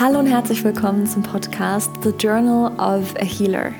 Hallo 0.00 0.20
und 0.20 0.28
herzlich 0.28 0.62
willkommen 0.62 1.08
zum 1.08 1.24
Podcast 1.24 1.90
The 2.04 2.10
Journal 2.10 2.70
of 2.78 3.16
a 3.16 3.24
Healer. 3.24 3.72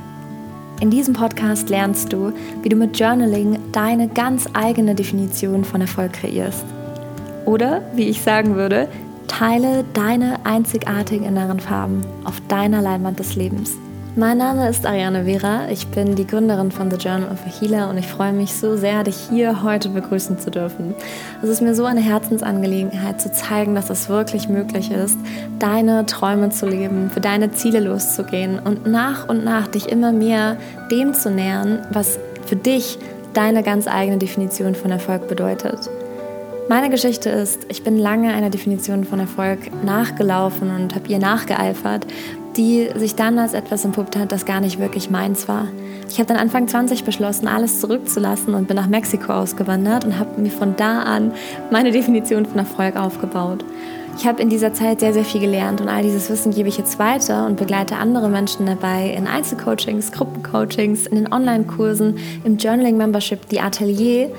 In 0.80 0.91
diesem 0.91 1.14
Podcast 1.14 1.69
lernst 1.69 2.12
du, 2.12 2.33
wie 2.60 2.69
du 2.69 2.74
mit 2.74 2.98
Journaling 2.98 3.60
deine 3.71 4.08
ganz 4.08 4.49
eigene 4.53 4.96
Definition 4.96 5.65
von 5.65 5.81
Erfolg 5.81 6.15
kreierst. 6.15 6.65
Oder, 7.44 7.83
wie 7.94 8.08
ich 8.08 8.21
sagen 8.21 8.56
würde, 8.56 8.88
teile 9.28 9.85
deine 9.94 10.44
einzigartigen 10.44 11.24
inneren 11.24 11.60
Farben 11.60 12.04
auf 12.24 12.40
deiner 12.48 12.82
Leinwand 12.82 13.21
des 13.21 13.37
Lebens. 13.37 13.76
Mein 14.19 14.38
Name 14.38 14.69
ist 14.69 14.85
Ariane 14.85 15.26
Vera, 15.26 15.69
ich 15.71 15.87
bin 15.87 16.16
die 16.16 16.27
Gründerin 16.27 16.73
von 16.73 16.91
The 16.91 16.96
Journal 16.96 17.30
of 17.30 17.38
a 17.46 17.60
Healer 17.60 17.88
und 17.88 17.98
ich 17.98 18.09
freue 18.09 18.33
mich 18.33 18.52
so 18.52 18.77
sehr, 18.77 19.05
dich 19.05 19.14
hier 19.30 19.62
heute 19.62 19.91
begrüßen 19.91 20.41
zu 20.41 20.51
dürfen. 20.51 20.92
Es 21.41 21.48
ist 21.48 21.62
mir 21.62 21.73
so 21.77 21.84
eine 21.84 22.01
Herzensangelegenheit 22.01 23.20
zu 23.20 23.30
zeigen, 23.30 23.77
dass 23.77 23.91
es 23.91 24.09
wirklich 24.09 24.48
möglich 24.48 24.91
ist, 24.91 25.16
deine 25.60 26.05
Träume 26.05 26.51
zu 26.51 26.66
leben, 26.66 27.10
für 27.10 27.20
deine 27.20 27.52
Ziele 27.52 27.79
loszugehen 27.79 28.59
und 28.59 28.88
nach 28.88 29.29
und 29.29 29.45
nach 29.45 29.69
dich 29.69 29.88
immer 29.88 30.10
mehr 30.10 30.57
dem 30.91 31.15
zu 31.15 31.30
nähern, 31.30 31.87
was 31.93 32.19
für 32.45 32.57
dich 32.57 32.98
deine 33.35 33.62
ganz 33.62 33.87
eigene 33.87 34.19
Definition 34.19 34.74
von 34.74 34.91
Erfolg 34.91 35.29
bedeutet. 35.29 35.88
Meine 36.69 36.91
Geschichte 36.91 37.30
ist, 37.30 37.65
ich 37.71 37.82
bin 37.82 37.96
lange 37.96 38.35
einer 38.35 38.51
Definition 38.51 39.05
von 39.05 39.21
Erfolg 39.21 39.82
nachgelaufen 39.85 40.71
und 40.71 40.95
habe 40.95 41.09
ihr 41.09 41.19
nachgeeifert 41.19 42.07
die 42.59 42.91
sich 42.97 43.15
dann 43.15 43.39
als 43.39 43.55
etwas 43.55 43.85
entpuppt 43.85 44.17
hat, 44.17 44.33
das 44.33 44.45
gar 44.45 44.61
nicht 44.61 44.80
wirklich 44.80 45.09
meins 45.09 45.47
war. 45.49 45.69
Ich 46.11 46.19
habe 46.19 46.27
dann 46.27 46.37
Anfang 46.37 46.66
20 46.66 47.05
beschlossen, 47.05 47.47
alles 47.47 47.80
zurückzulassen 47.80 48.55
und 48.55 48.66
bin 48.66 48.77
nach 48.77 48.89
Mexiko 48.89 49.33
ausgewandert 49.33 50.05
und 50.05 50.19
habe 50.19 50.41
mir 50.41 50.51
von 50.51 50.75
da 50.77 51.02
an 51.02 51.33
meine 51.71 51.93
Definition 51.93 52.45
von 52.45 52.59
Erfolg 52.59 52.97
aufgebaut. 52.97 53.65
Ich 54.19 54.27
habe 54.27 54.43
in 54.43 54.51
dieser 54.51 54.73
Zeit 54.73 54.99
sehr, 54.99 55.13
sehr 55.13 55.25
viel 55.25 55.41
gelernt 55.41 55.80
und 55.80 55.89
all 55.89 56.02
dieses 56.02 56.29
Wissen 56.29 56.52
gebe 56.52 56.69
ich 56.69 56.77
jetzt 56.77 56.99
weiter 56.99 57.47
und 57.47 57.57
begleite 57.57 57.97
andere 57.97 58.29
Menschen 58.29 58.66
dabei 58.66 59.15
in 59.16 59.29
Einzelcoachings, 59.29 60.10
Gruppencoachings, 60.10 61.07
in 61.07 61.15
den 61.15 61.32
Online-Kursen, 61.32 62.19
im 62.43 62.57
Journaling-Membership, 62.57 63.49
die 63.49 63.60
Atelier, 63.60 64.32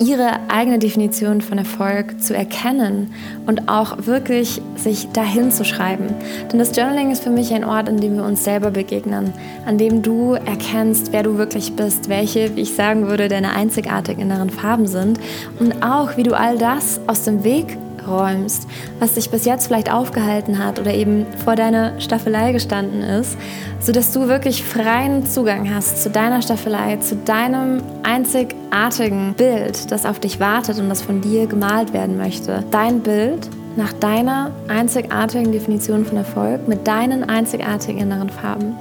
ihre 0.00 0.48
eigene 0.48 0.78
Definition 0.78 1.40
von 1.40 1.58
Erfolg 1.58 2.20
zu 2.20 2.34
erkennen 2.34 3.12
und 3.46 3.68
auch 3.68 4.06
wirklich 4.06 4.60
sich 4.76 5.08
dahin 5.12 5.50
zu 5.50 5.64
schreiben. 5.64 6.14
Denn 6.50 6.58
das 6.58 6.76
Journaling 6.76 7.10
ist 7.10 7.22
für 7.22 7.30
mich 7.30 7.52
ein 7.54 7.64
Ort, 7.64 7.88
an 7.88 7.98
dem 7.98 8.16
wir 8.16 8.24
uns 8.24 8.44
selber 8.44 8.70
begegnen, 8.70 9.32
an 9.64 9.78
dem 9.78 10.02
du 10.02 10.34
erkennst, 10.34 11.12
wer 11.12 11.22
du 11.22 11.38
wirklich 11.38 11.74
bist, 11.74 12.08
welche, 12.08 12.54
wie 12.56 12.62
ich 12.62 12.74
sagen 12.74 13.08
würde, 13.08 13.28
deine 13.28 13.52
einzigartigen 13.52 14.22
inneren 14.22 14.50
Farben 14.50 14.86
sind 14.86 15.18
und 15.58 15.82
auch, 15.82 16.16
wie 16.16 16.22
du 16.22 16.36
all 16.36 16.58
das 16.58 17.00
aus 17.06 17.24
dem 17.24 17.44
Weg 17.44 17.78
räumst, 18.06 18.66
was 18.98 19.14
dich 19.14 19.30
bis 19.30 19.44
jetzt 19.44 19.66
vielleicht 19.66 19.92
aufgehalten 19.92 20.62
hat 20.62 20.78
oder 20.78 20.92
eben 20.92 21.26
vor 21.44 21.56
deiner 21.56 22.00
Staffelei 22.00 22.52
gestanden 22.52 23.02
ist, 23.02 23.36
sodass 23.80 24.12
du 24.12 24.28
wirklich 24.28 24.64
freien 24.64 25.26
Zugang 25.26 25.72
hast 25.72 26.02
zu 26.02 26.10
deiner 26.10 26.42
Staffelei, 26.42 26.96
zu 26.96 27.16
deinem 27.16 27.82
einzigartigen 28.02 29.34
Bild, 29.34 29.90
das 29.90 30.06
auf 30.06 30.20
dich 30.20 30.40
wartet 30.40 30.78
und 30.78 30.88
das 30.88 31.02
von 31.02 31.20
dir 31.20 31.46
gemalt 31.46 31.92
werden 31.92 32.16
möchte. 32.16 32.64
Dein 32.70 33.00
Bild 33.00 33.48
nach 33.76 33.92
deiner 33.92 34.50
einzigartigen 34.68 35.52
Definition 35.52 36.04
von 36.04 36.16
Erfolg 36.16 36.66
mit 36.66 36.84
deinen 36.86 37.28
einzigartigen 37.28 38.00
inneren 38.00 38.30
Farben. 38.30 38.76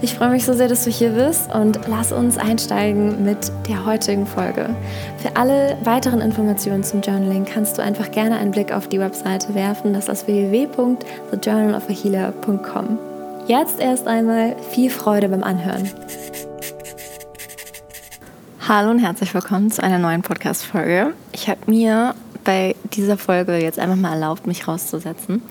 Ich 0.00 0.14
freue 0.14 0.30
mich 0.30 0.44
so 0.44 0.54
sehr, 0.54 0.68
dass 0.68 0.84
du 0.84 0.90
hier 0.90 1.10
bist 1.10 1.52
und 1.54 1.78
lass 1.88 2.12
uns 2.12 2.38
einsteigen 2.38 3.24
mit 3.24 3.52
der 3.68 3.84
heutigen 3.84 4.26
Folge. 4.26 4.70
Für 5.18 5.36
alle 5.36 5.76
weiteren 5.84 6.20
Informationen 6.20 6.82
zum 6.82 7.02
Journaling 7.02 7.44
kannst 7.44 7.78
du 7.78 7.82
einfach 7.82 8.10
gerne 8.10 8.38
einen 8.38 8.50
Blick 8.50 8.72
auf 8.72 8.88
die 8.88 8.98
Webseite 8.98 9.54
werfen. 9.54 9.92
Das 9.92 10.08
ist 10.08 10.26
www.thejournalofahealer.com. 10.26 12.98
Jetzt 13.46 13.80
erst 13.80 14.06
einmal 14.06 14.56
viel 14.70 14.90
Freude 14.90 15.28
beim 15.28 15.42
Anhören. 15.42 15.90
Hallo 18.68 18.90
und 18.90 18.98
herzlich 19.00 19.34
willkommen 19.34 19.70
zu 19.70 19.82
einer 19.82 19.98
neuen 19.98 20.22
Podcast-Folge. 20.22 21.12
Ich 21.32 21.48
habe 21.48 21.60
mir 21.66 22.14
bei 22.44 22.76
dieser 22.92 23.18
Folge 23.18 23.56
jetzt 23.58 23.78
einfach 23.78 23.96
mal 23.96 24.12
erlaubt, 24.12 24.46
mich 24.46 24.66
rauszusetzen, 24.66 25.42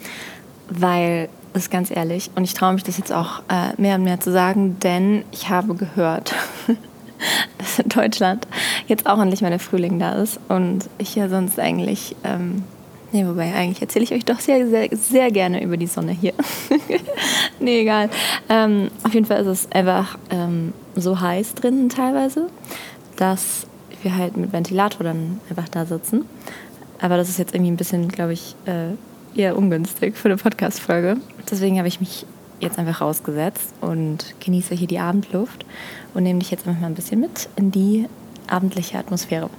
weil 0.69 1.29
ist 1.53 1.71
ganz 1.71 1.91
ehrlich 1.91 2.29
und 2.35 2.43
ich 2.43 2.53
traue 2.53 2.73
mich 2.73 2.83
das 2.83 2.97
jetzt 2.97 3.11
auch 3.11 3.41
äh, 3.49 3.79
mehr 3.81 3.95
und 3.95 4.03
mehr 4.03 4.19
zu 4.19 4.31
sagen, 4.31 4.77
denn 4.79 5.23
ich 5.31 5.49
habe 5.49 5.75
gehört, 5.75 6.35
dass 7.57 7.79
in 7.79 7.89
Deutschland 7.89 8.47
jetzt 8.87 9.07
auch 9.07 9.19
endlich 9.19 9.41
mal 9.41 9.49
der 9.49 9.59
Frühling 9.59 9.99
da 9.99 10.13
ist 10.21 10.39
und 10.47 10.89
ich 10.97 11.15
ja 11.15 11.27
sonst 11.27 11.59
eigentlich, 11.59 12.15
ähm, 12.23 12.63
nee, 13.11 13.25
wobei 13.25 13.53
eigentlich 13.53 13.81
erzähle 13.81 14.03
ich 14.03 14.13
euch 14.13 14.25
doch 14.25 14.39
sehr, 14.39 14.67
sehr, 14.67 14.89
sehr 14.95 15.31
gerne 15.31 15.63
über 15.63 15.77
die 15.77 15.87
Sonne 15.87 16.11
hier. 16.11 16.33
nee, 17.59 17.81
egal. 17.81 18.09
Ähm, 18.47 18.89
auf 19.03 19.13
jeden 19.13 19.25
Fall 19.25 19.41
ist 19.41 19.47
es 19.47 19.71
einfach 19.71 20.17
ähm, 20.29 20.73
so 20.95 21.19
heiß 21.19 21.55
drinnen 21.55 21.89
teilweise, 21.89 22.49
dass 23.17 23.65
wir 24.01 24.15
halt 24.15 24.37
mit 24.37 24.53
Ventilator 24.53 25.03
dann 25.03 25.41
einfach 25.49 25.67
da 25.69 25.85
sitzen. 25.85 26.25
Aber 26.99 27.17
das 27.17 27.29
ist 27.29 27.39
jetzt 27.39 27.53
irgendwie 27.53 27.71
ein 27.71 27.77
bisschen, 27.77 28.07
glaube 28.09 28.33
ich, 28.33 28.55
äh, 28.65 28.89
eher 29.39 29.57
ungünstig 29.57 30.17
für 30.17 30.29
eine 30.29 30.37
Podcast-Folge. 30.37 31.17
Deswegen 31.49 31.77
habe 31.77 31.87
ich 31.87 31.99
mich 31.99 32.25
jetzt 32.59 32.77
einfach 32.77 33.01
rausgesetzt 33.01 33.73
und 33.81 34.35
genieße 34.43 34.75
hier 34.75 34.87
die 34.87 34.99
Abendluft 34.99 35.65
und 36.13 36.23
nehme 36.23 36.39
dich 36.39 36.51
jetzt 36.51 36.67
einfach 36.67 36.81
mal 36.81 36.87
ein 36.87 36.95
bisschen 36.95 37.21
mit 37.21 37.47
in 37.55 37.71
die 37.71 38.07
abendliche 38.47 38.97
Atmosphäre. 38.97 39.49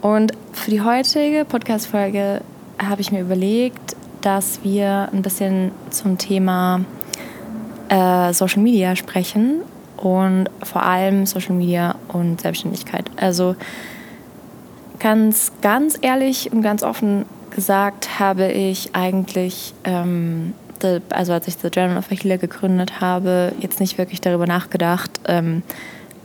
Und 0.00 0.32
für 0.52 0.70
die 0.70 0.80
heutige 0.80 1.44
Podcast-Folge 1.44 2.40
habe 2.78 3.00
ich 3.00 3.12
mir 3.12 3.20
überlegt, 3.20 3.96
dass 4.22 4.60
wir 4.64 5.08
ein 5.12 5.22
bisschen 5.22 5.72
zum 5.90 6.18
Thema 6.18 6.84
äh, 7.88 8.32
Social 8.32 8.62
Media 8.62 8.96
sprechen 8.96 9.62
und 9.96 10.48
vor 10.62 10.82
allem 10.82 11.26
Social 11.26 11.54
Media 11.54 11.96
und 12.08 12.40
Selbstständigkeit. 12.40 13.04
Also 13.16 13.54
Ganz, 15.02 15.50
ganz 15.62 15.98
ehrlich 16.00 16.52
und 16.52 16.62
ganz 16.62 16.84
offen 16.84 17.24
gesagt 17.50 18.20
habe 18.20 18.52
ich 18.52 18.94
eigentlich, 18.94 19.74
ähm, 19.82 20.54
the, 20.80 21.00
also 21.10 21.32
als 21.32 21.48
ich 21.48 21.56
The 21.56 21.70
Journal 21.74 21.98
of 21.98 22.12
a 22.12 22.14
Healer 22.14 22.38
gegründet 22.38 23.00
habe, 23.00 23.52
jetzt 23.58 23.80
nicht 23.80 23.98
wirklich 23.98 24.20
darüber 24.20 24.46
nachgedacht, 24.46 25.10
ähm, 25.26 25.64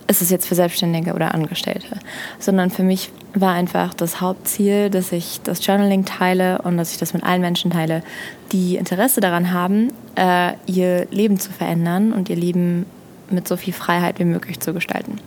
ist 0.05 0.21
es 0.21 0.29
jetzt 0.29 0.47
für 0.47 0.53
Selbstständige 0.53 1.15
oder 1.15 1.33
Angestellte, 1.33 1.97
sondern 2.37 2.69
für 2.69 2.83
mich 2.83 3.11
war 3.33 3.53
einfach 3.53 3.95
das 3.95 4.21
Hauptziel, 4.21 4.91
dass 4.91 5.11
ich 5.11 5.41
das 5.43 5.65
Journaling 5.65 6.05
teile 6.05 6.59
und 6.61 6.77
dass 6.77 6.91
ich 6.91 6.99
das 6.99 7.15
mit 7.15 7.23
allen 7.23 7.41
Menschen 7.41 7.71
teile, 7.71 8.03
die 8.51 8.75
Interesse 8.75 9.21
daran 9.21 9.51
haben, 9.51 9.91
äh, 10.13 10.53
ihr 10.67 11.07
Leben 11.09 11.39
zu 11.39 11.51
verändern 11.51 12.13
und 12.13 12.29
ihr 12.29 12.35
Leben 12.35 12.85
mit 13.31 13.47
so 13.47 13.57
viel 13.57 13.73
Freiheit 13.73 14.19
wie 14.19 14.25
möglich 14.25 14.59
zu 14.59 14.71
gestalten. 14.71 15.19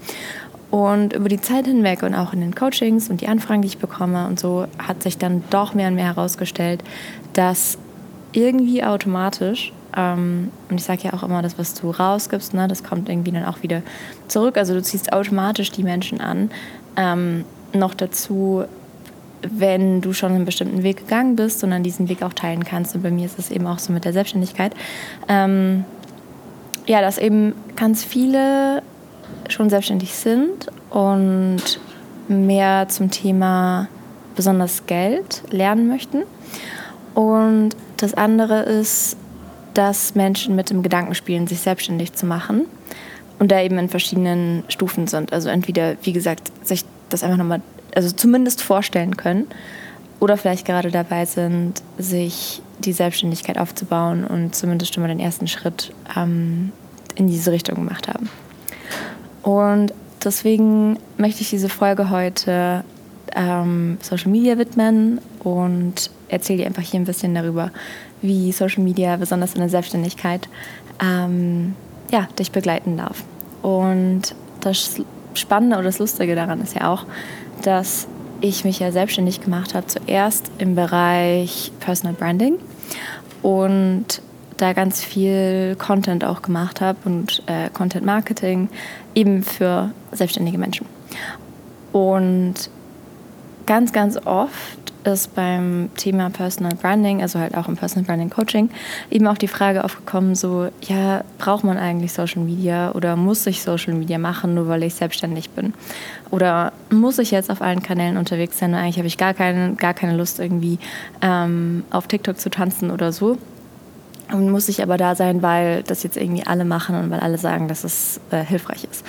Und 0.70 1.14
über 1.14 1.28
die 1.28 1.40
Zeit 1.40 1.66
hinweg 1.66 2.02
und 2.02 2.14
auch 2.14 2.32
in 2.32 2.40
den 2.40 2.54
Coachings 2.54 3.10
und 3.10 3.20
die 3.20 3.28
Anfragen, 3.28 3.62
die 3.62 3.68
ich 3.68 3.78
bekomme 3.78 4.26
und 4.26 4.38
so, 4.38 4.66
hat 4.78 5.02
sich 5.02 5.18
dann 5.18 5.42
doch 5.50 5.74
mehr 5.74 5.88
und 5.88 5.96
mehr 5.96 6.06
herausgestellt, 6.06 6.84
dass 7.32 7.76
irgendwie 8.32 8.84
automatisch, 8.84 9.72
ähm, 9.96 10.52
und 10.68 10.78
ich 10.78 10.84
sage 10.84 11.02
ja 11.04 11.12
auch 11.12 11.24
immer, 11.24 11.42
das, 11.42 11.58
was 11.58 11.74
du 11.74 11.90
rausgibst, 11.90 12.54
ne, 12.54 12.68
das 12.68 12.84
kommt 12.84 13.08
irgendwie 13.08 13.32
dann 13.32 13.44
auch 13.44 13.62
wieder 13.62 13.82
zurück. 14.28 14.56
Also 14.56 14.74
du 14.74 14.82
ziehst 14.82 15.12
automatisch 15.12 15.72
die 15.72 15.82
Menschen 15.82 16.20
an. 16.20 16.50
Ähm, 16.96 17.44
noch 17.72 17.94
dazu, 17.94 18.64
wenn 19.42 20.00
du 20.00 20.12
schon 20.12 20.32
einen 20.32 20.44
bestimmten 20.44 20.82
Weg 20.82 20.98
gegangen 20.98 21.34
bist 21.34 21.64
und 21.64 21.70
dann 21.70 21.82
diesen 21.82 22.08
Weg 22.08 22.22
auch 22.22 22.32
teilen 22.32 22.64
kannst. 22.64 22.94
Und 22.94 23.02
bei 23.02 23.10
mir 23.10 23.26
ist 23.26 23.38
es 23.38 23.50
eben 23.50 23.66
auch 23.66 23.78
so 23.78 23.92
mit 23.92 24.04
der 24.04 24.12
Selbstständigkeit. 24.12 24.74
Ähm, 25.28 25.84
ja, 26.86 27.00
dass 27.00 27.18
eben 27.18 27.54
ganz 27.76 28.04
viele 28.04 28.82
schon 29.48 29.70
selbstständig 29.70 30.14
sind 30.14 30.68
und 30.90 31.80
mehr 32.28 32.88
zum 32.88 33.10
Thema 33.10 33.88
besonders 34.36 34.86
Geld 34.86 35.42
lernen 35.50 35.88
möchten. 35.88 36.22
Und 37.14 37.70
das 37.96 38.14
andere 38.14 38.60
ist, 38.60 39.16
dass 39.74 40.14
Menschen 40.14 40.56
mit 40.56 40.70
dem 40.70 40.82
Gedanken 40.82 41.14
spielen, 41.14 41.46
sich 41.46 41.60
selbstständig 41.60 42.12
zu 42.12 42.26
machen 42.26 42.66
und 43.38 43.50
da 43.50 43.60
eben 43.60 43.78
in 43.78 43.88
verschiedenen 43.88 44.64
Stufen 44.68 45.06
sind. 45.06 45.32
Also 45.32 45.48
entweder, 45.48 45.96
wie 46.02 46.12
gesagt, 46.12 46.50
sich 46.66 46.84
das 47.08 47.22
einfach 47.22 47.38
nochmal, 47.38 47.62
also 47.94 48.10
zumindest 48.14 48.62
vorstellen 48.62 49.16
können 49.16 49.46
oder 50.20 50.36
vielleicht 50.36 50.66
gerade 50.66 50.90
dabei 50.90 51.24
sind, 51.24 51.82
sich 51.98 52.62
die 52.78 52.92
Selbstständigkeit 52.92 53.58
aufzubauen 53.58 54.24
und 54.24 54.54
zumindest 54.54 54.94
schon 54.94 55.02
mal 55.02 55.08
den 55.08 55.20
ersten 55.20 55.46
Schritt 55.46 55.92
ähm, 56.16 56.72
in 57.14 57.26
diese 57.26 57.52
Richtung 57.52 57.76
gemacht 57.76 58.08
haben. 58.08 58.28
Und 59.42 59.92
deswegen 60.24 60.98
möchte 61.16 61.42
ich 61.42 61.50
diese 61.50 61.68
Folge 61.68 62.10
heute 62.10 62.84
ähm, 63.34 63.98
Social 64.02 64.30
Media 64.30 64.58
widmen 64.58 65.20
und 65.42 66.10
erzähle 66.28 66.58
dir 66.58 66.66
einfach 66.66 66.82
hier 66.82 67.00
ein 67.00 67.04
bisschen 67.04 67.34
darüber, 67.34 67.70
wie 68.22 68.52
Social 68.52 68.82
Media 68.82 69.16
besonders 69.16 69.54
in 69.54 69.60
der 69.60 69.68
Selbstständigkeit 69.68 70.48
ähm, 71.02 71.74
ja, 72.10 72.28
dich 72.38 72.52
begleiten 72.52 72.96
darf. 72.96 73.24
Und 73.62 74.34
das 74.60 75.00
Spannende 75.34 75.76
oder 75.76 75.84
das 75.84 75.98
Lustige 75.98 76.34
daran 76.34 76.60
ist 76.60 76.74
ja 76.74 76.92
auch, 76.92 77.06
dass 77.62 78.08
ich 78.40 78.64
mich 78.64 78.78
ja 78.78 78.90
selbstständig 78.90 79.40
gemacht 79.40 79.74
habe, 79.74 79.86
zuerst 79.86 80.50
im 80.58 80.74
Bereich 80.74 81.72
Personal 81.80 82.14
Branding 82.14 82.54
und 83.42 84.22
da 84.60 84.72
ganz 84.72 85.02
viel 85.02 85.76
Content 85.78 86.24
auch 86.24 86.42
gemacht 86.42 86.80
habe 86.80 86.98
und 87.04 87.42
äh, 87.46 87.70
Content 87.70 88.04
Marketing 88.04 88.68
eben 89.14 89.42
für 89.42 89.90
selbstständige 90.12 90.58
Menschen. 90.58 90.86
Und 91.92 92.54
ganz, 93.66 93.92
ganz 93.92 94.16
oft 94.24 94.80
ist 95.04 95.34
beim 95.34 95.88
Thema 95.96 96.28
Personal 96.30 96.74
Branding, 96.74 97.22
also 97.22 97.38
halt 97.38 97.56
auch 97.56 97.68
im 97.68 97.76
Personal 97.76 98.04
Branding 98.04 98.30
Coaching, 98.30 98.68
eben 99.10 99.26
auch 99.26 99.38
die 99.38 99.48
Frage 99.48 99.84
aufgekommen, 99.84 100.34
so, 100.34 100.68
ja, 100.82 101.24
braucht 101.38 101.64
man 101.64 101.78
eigentlich 101.78 102.12
Social 102.12 102.42
Media 102.42 102.92
oder 102.92 103.16
muss 103.16 103.46
ich 103.46 103.62
Social 103.62 103.94
Media 103.94 104.18
machen, 104.18 104.54
nur 104.54 104.68
weil 104.68 104.82
ich 104.82 104.94
selbstständig 104.94 105.50
bin? 105.50 105.72
Oder 106.30 106.72
muss 106.90 107.18
ich 107.18 107.30
jetzt 107.30 107.50
auf 107.50 107.62
allen 107.62 107.82
Kanälen 107.82 108.16
unterwegs 108.16 108.58
sein 108.58 108.74
eigentlich 108.74 108.98
habe 108.98 109.08
ich 109.08 109.16
gar 109.16 109.34
keine, 109.34 109.74
gar 109.74 109.94
keine 109.94 110.16
Lust 110.16 110.38
irgendwie 110.38 110.78
ähm, 111.22 111.84
auf 111.90 112.06
TikTok 112.06 112.38
zu 112.38 112.50
tanzen 112.50 112.90
oder 112.90 113.12
so? 113.12 113.38
Und 114.32 114.50
muss 114.50 114.68
ich 114.68 114.82
aber 114.82 114.96
da 114.96 115.14
sein, 115.14 115.42
weil 115.42 115.82
das 115.82 116.02
jetzt 116.02 116.16
irgendwie 116.16 116.46
alle 116.46 116.64
machen 116.64 116.94
und 116.94 117.10
weil 117.10 117.20
alle 117.20 117.38
sagen, 117.38 117.68
dass 117.68 117.84
es 117.84 118.20
äh, 118.30 118.44
hilfreich 118.44 118.84
ist. 118.84 119.04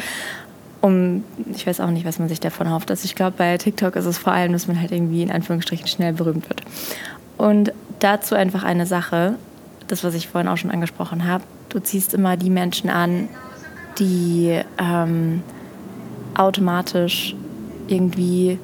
Und 0.81 1.23
ich 1.53 1.67
weiß 1.67 1.79
auch 1.79 1.91
nicht, 1.91 2.05
was 2.05 2.17
man 2.17 2.27
sich 2.27 2.39
davon 2.39 2.71
hofft. 2.71 2.89
Also 2.89 3.05
ich 3.05 3.13
glaube, 3.13 3.35
bei 3.37 3.57
TikTok 3.57 3.95
ist 3.95 4.05
es 4.05 4.17
vor 4.17 4.33
allem, 4.33 4.51
dass 4.51 4.67
man 4.67 4.79
halt 4.79 4.91
irgendwie 4.91 5.21
in 5.21 5.31
Anführungsstrichen 5.31 5.87
schnell 5.87 6.13
berühmt 6.13 6.49
wird. 6.49 6.63
Und 7.37 7.71
dazu 7.99 8.33
einfach 8.33 8.63
eine 8.63 8.87
Sache, 8.87 9.35
das, 9.87 10.03
was 10.03 10.15
ich 10.15 10.27
vorhin 10.27 10.47
auch 10.47 10.57
schon 10.57 10.71
angesprochen 10.71 11.27
habe. 11.27 11.43
Du 11.69 11.79
ziehst 11.79 12.13
immer 12.13 12.35
die 12.35 12.49
Menschen 12.49 12.89
an, 12.89 13.29
die 13.99 14.59
ähm, 14.79 15.43
automatisch 16.35 17.35
irgendwie 17.87 18.57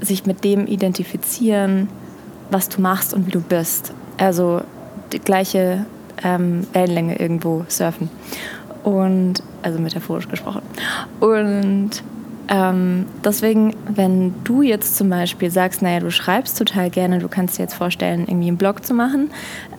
sich 0.00 0.26
mit 0.26 0.44
dem 0.44 0.66
identifizieren, 0.66 1.88
was 2.50 2.68
du 2.68 2.80
machst 2.80 3.14
und 3.14 3.26
wie 3.26 3.30
du 3.30 3.40
bist. 3.40 3.92
Also 4.18 4.62
die 5.14 5.20
gleiche 5.20 5.86
ähm, 6.22 6.66
Wellenlänge 6.72 7.18
irgendwo 7.18 7.64
surfen. 7.68 8.10
Und, 8.82 9.42
also 9.62 9.78
metaphorisch 9.78 10.28
gesprochen. 10.28 10.60
Und 11.20 12.02
ähm, 12.48 13.06
deswegen, 13.24 13.74
wenn 13.88 14.34
du 14.44 14.60
jetzt 14.60 14.96
zum 14.96 15.08
Beispiel 15.08 15.50
sagst, 15.50 15.80
naja, 15.80 16.00
du 16.00 16.10
schreibst 16.10 16.58
total 16.58 16.90
gerne, 16.90 17.18
du 17.18 17.28
kannst 17.28 17.58
dir 17.58 17.62
jetzt 17.62 17.74
vorstellen, 17.74 18.26
irgendwie 18.28 18.48
einen 18.48 18.58
Blog 18.58 18.84
zu 18.84 18.92
machen, 18.92 19.30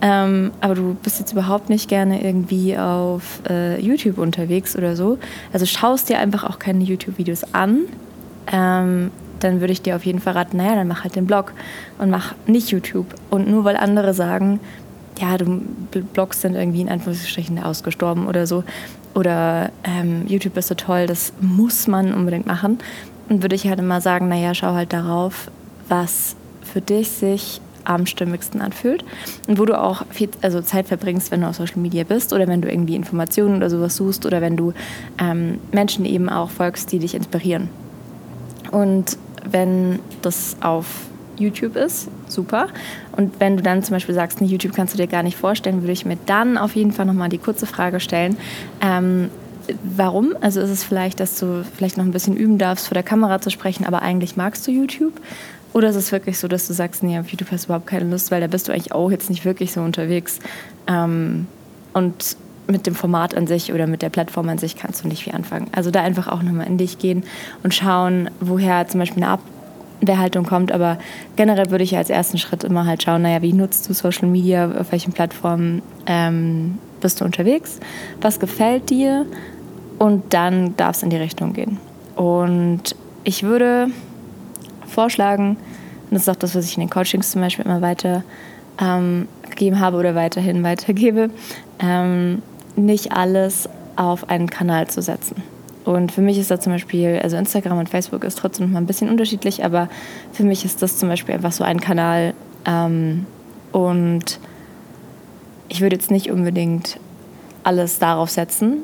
ähm, 0.01 0.51
aber 0.61 0.73
du 0.73 0.95
bist 1.03 1.19
jetzt 1.19 1.31
überhaupt 1.31 1.69
nicht 1.69 1.87
gerne 1.87 2.23
irgendwie 2.23 2.75
auf 2.75 3.41
äh, 3.47 3.79
YouTube 3.79 4.17
unterwegs 4.17 4.75
oder 4.75 4.95
so, 4.95 5.19
also 5.53 5.67
schaust 5.67 6.09
dir 6.09 6.17
einfach 6.17 6.43
auch 6.43 6.57
keine 6.57 6.83
YouTube-Videos 6.83 7.53
an, 7.53 7.81
ähm, 8.51 9.11
dann 9.39 9.59
würde 9.59 9.73
ich 9.73 9.83
dir 9.83 9.95
auf 9.95 10.05
jeden 10.05 10.19
Fall 10.19 10.33
raten, 10.33 10.57
naja, 10.57 10.75
dann 10.75 10.87
mach 10.87 11.03
halt 11.03 11.15
den 11.15 11.27
Blog 11.27 11.53
und 11.99 12.09
mach 12.09 12.33
nicht 12.47 12.71
YouTube. 12.71 13.07
Und 13.29 13.47
nur 13.47 13.63
weil 13.63 13.77
andere 13.77 14.13
sagen, 14.13 14.59
ja, 15.19 15.37
du, 15.37 15.61
Blogs 16.13 16.41
sind 16.41 16.55
irgendwie 16.55 16.81
in 16.81 16.89
Anführungsstrichen 16.89 17.61
ausgestorben 17.63 18.27
oder 18.27 18.47
so. 18.47 18.63
Oder 19.13 19.71
ähm, 19.83 20.25
YouTube 20.27 20.57
ist 20.57 20.67
so 20.67 20.75
toll, 20.75 21.07
das 21.07 21.31
muss 21.39 21.87
man 21.87 22.13
unbedingt 22.13 22.45
machen. 22.45 22.79
Und 23.29 23.41
würde 23.41 23.55
ich 23.55 23.67
halt 23.67 23.79
immer 23.79 24.01
sagen, 24.01 24.27
naja, 24.27 24.53
schau 24.53 24.73
halt 24.73 24.93
darauf, 24.93 25.49
was 25.87 26.35
für 26.61 26.81
dich 26.81 27.09
sich 27.09 27.61
am 27.85 28.05
stimmigsten 28.05 28.61
anfühlt 28.61 29.05
und 29.47 29.59
wo 29.59 29.65
du 29.65 29.79
auch 29.79 30.05
viel 30.09 30.29
also 30.41 30.61
Zeit 30.61 30.87
verbringst, 30.87 31.31
wenn 31.31 31.41
du 31.41 31.47
auf 31.47 31.55
Social 31.55 31.79
Media 31.79 32.03
bist 32.03 32.33
oder 32.33 32.47
wenn 32.47 32.61
du 32.61 32.69
irgendwie 32.69 32.95
Informationen 32.95 33.57
oder 33.57 33.69
sowas 33.69 33.95
suchst 33.95 34.25
oder 34.25 34.41
wenn 34.41 34.57
du 34.57 34.73
ähm, 35.19 35.59
Menschen 35.71 36.03
eben 36.05 36.27
auch 36.29 36.49
folgst, 36.49 36.91
die 36.91 36.99
dich 36.99 37.13
inspirieren. 37.13 37.69
Und 38.71 39.17
wenn 39.49 39.99
das 40.23 40.57
auf 40.61 40.87
YouTube 41.37 41.75
ist, 41.75 42.09
super. 42.27 42.67
Und 43.11 43.39
wenn 43.39 43.57
du 43.57 43.63
dann 43.63 43.83
zum 43.83 43.93
Beispiel 43.93 44.15
sagst, 44.15 44.41
nee, 44.41 44.47
YouTube 44.47 44.73
kannst 44.73 44.93
du 44.93 44.97
dir 44.97 45.07
gar 45.07 45.23
nicht 45.23 45.37
vorstellen, 45.37 45.81
würde 45.81 45.93
ich 45.93 46.05
mir 46.05 46.17
dann 46.25 46.57
auf 46.57 46.75
jeden 46.75 46.91
Fall 46.91 47.05
nochmal 47.05 47.29
die 47.29 47.37
kurze 47.37 47.65
Frage 47.65 47.99
stellen, 47.99 48.37
ähm, 48.81 49.29
warum? 49.83 50.35
Also 50.41 50.61
ist 50.61 50.69
es 50.69 50.83
vielleicht, 50.83 51.19
dass 51.19 51.39
du 51.39 51.63
vielleicht 51.75 51.97
noch 51.97 52.05
ein 52.05 52.11
bisschen 52.11 52.35
üben 52.35 52.57
darfst, 52.57 52.87
vor 52.87 52.95
der 52.95 53.03
Kamera 53.03 53.41
zu 53.41 53.49
sprechen, 53.49 53.85
aber 53.85 54.01
eigentlich 54.01 54.37
magst 54.37 54.67
du 54.67 54.71
YouTube? 54.71 55.13
Oder 55.73 55.89
ist 55.89 55.95
es 55.95 56.11
wirklich 56.11 56.39
so, 56.39 56.47
dass 56.47 56.67
du 56.67 56.73
sagst, 56.73 57.03
nee, 57.03 57.19
auf 57.19 57.27
YouTube 57.29 57.51
hast 57.51 57.65
du 57.65 57.67
überhaupt 57.67 57.87
keine 57.87 58.09
Lust, 58.09 58.31
weil 58.31 58.39
da 58.39 58.47
bist 58.47 58.67
du 58.67 58.71
eigentlich 58.71 58.93
auch 58.93 59.11
jetzt 59.11 59.29
nicht 59.29 59.43
wirklich 59.43 59.73
so 59.73 59.81
unterwegs. 59.81 60.39
Ähm, 60.87 61.47
und 61.93 62.37
mit 62.67 62.87
dem 62.87 62.95
Format 62.95 63.35
an 63.35 63.47
sich 63.47 63.73
oder 63.73 63.87
mit 63.87 64.01
der 64.01 64.09
Plattform 64.09 64.49
an 64.49 64.57
sich 64.57 64.75
kannst 64.75 65.03
du 65.03 65.07
nicht 65.07 65.23
viel 65.23 65.33
anfangen. 65.33 65.67
Also 65.71 65.91
da 65.91 66.01
einfach 66.01 66.27
auch 66.27 66.41
nochmal 66.41 66.67
in 66.67 66.77
dich 66.77 66.97
gehen 66.97 67.23
und 67.63 67.73
schauen, 67.73 68.29
woher 68.39 68.87
zum 68.87 68.99
Beispiel 68.99 69.23
eine 69.23 69.33
Ab 69.33 69.41
der 70.01 70.19
Haltung 70.19 70.45
kommt. 70.45 70.71
Aber 70.71 70.97
generell 71.35 71.71
würde 71.71 71.83
ich 71.83 71.97
als 71.97 72.09
ersten 72.09 72.37
Schritt 72.37 72.63
immer 72.63 72.85
halt 72.85 73.03
schauen, 73.03 73.21
naja, 73.21 73.41
wie 73.41 73.53
nutzt 73.53 73.89
du 73.89 73.93
Social 73.93 74.27
Media, 74.27 74.71
auf 74.79 74.91
welchen 74.91 75.13
Plattformen 75.13 75.81
ähm, 76.05 76.77
bist 77.01 77.21
du 77.21 77.25
unterwegs, 77.25 77.79
was 78.21 78.39
gefällt 78.39 78.89
dir 78.89 79.25
und 79.99 80.33
dann 80.33 80.75
darf 80.77 80.97
es 80.97 81.03
in 81.03 81.09
die 81.09 81.17
Richtung 81.17 81.53
gehen. 81.53 81.77
Und 82.15 82.95
ich 83.23 83.43
würde 83.43 83.87
vorschlagen, 84.87 85.57
und 86.09 86.11
das 86.11 86.23
ist 86.23 86.29
auch 86.29 86.35
das, 86.35 86.55
was 86.55 86.65
ich 86.65 86.77
in 86.77 86.81
den 86.81 86.89
Coachings 86.89 87.31
zum 87.31 87.41
Beispiel 87.41 87.65
immer 87.65 87.81
weiter 87.81 88.23
ähm, 88.79 89.27
gegeben 89.49 89.79
habe 89.79 89.97
oder 89.97 90.15
weiterhin 90.15 90.63
weitergebe, 90.63 91.29
ähm, 91.79 92.41
nicht 92.75 93.11
alles 93.11 93.69
auf 93.95 94.29
einen 94.29 94.49
Kanal 94.49 94.87
zu 94.87 95.01
setzen. 95.01 95.43
Und 95.85 96.11
für 96.11 96.21
mich 96.21 96.39
ist 96.39 96.49
da 96.49 96.59
zum 96.59 96.73
Beispiel, 96.73 97.19
also 97.21 97.37
Instagram 97.37 97.77
und 97.77 97.89
Facebook 97.89 98.23
ist 98.23 98.39
trotzdem 98.39 98.71
mal 98.71 98.79
ein 98.79 98.87
bisschen 98.87 99.09
unterschiedlich, 99.09 99.63
aber 99.63 99.87
für 100.33 100.43
mich 100.43 100.65
ist 100.65 100.81
das 100.81 100.97
zum 100.97 101.09
Beispiel 101.09 101.35
einfach 101.35 101.51
so 101.51 101.63
ein 101.63 101.79
Kanal. 101.79 102.33
Ähm, 102.65 103.27
und 103.71 104.39
ich 105.69 105.81
würde 105.81 105.95
jetzt 105.95 106.09
nicht 106.09 106.31
unbedingt 106.31 106.99
alles 107.63 107.99
darauf 107.99 108.31
setzen. 108.31 108.77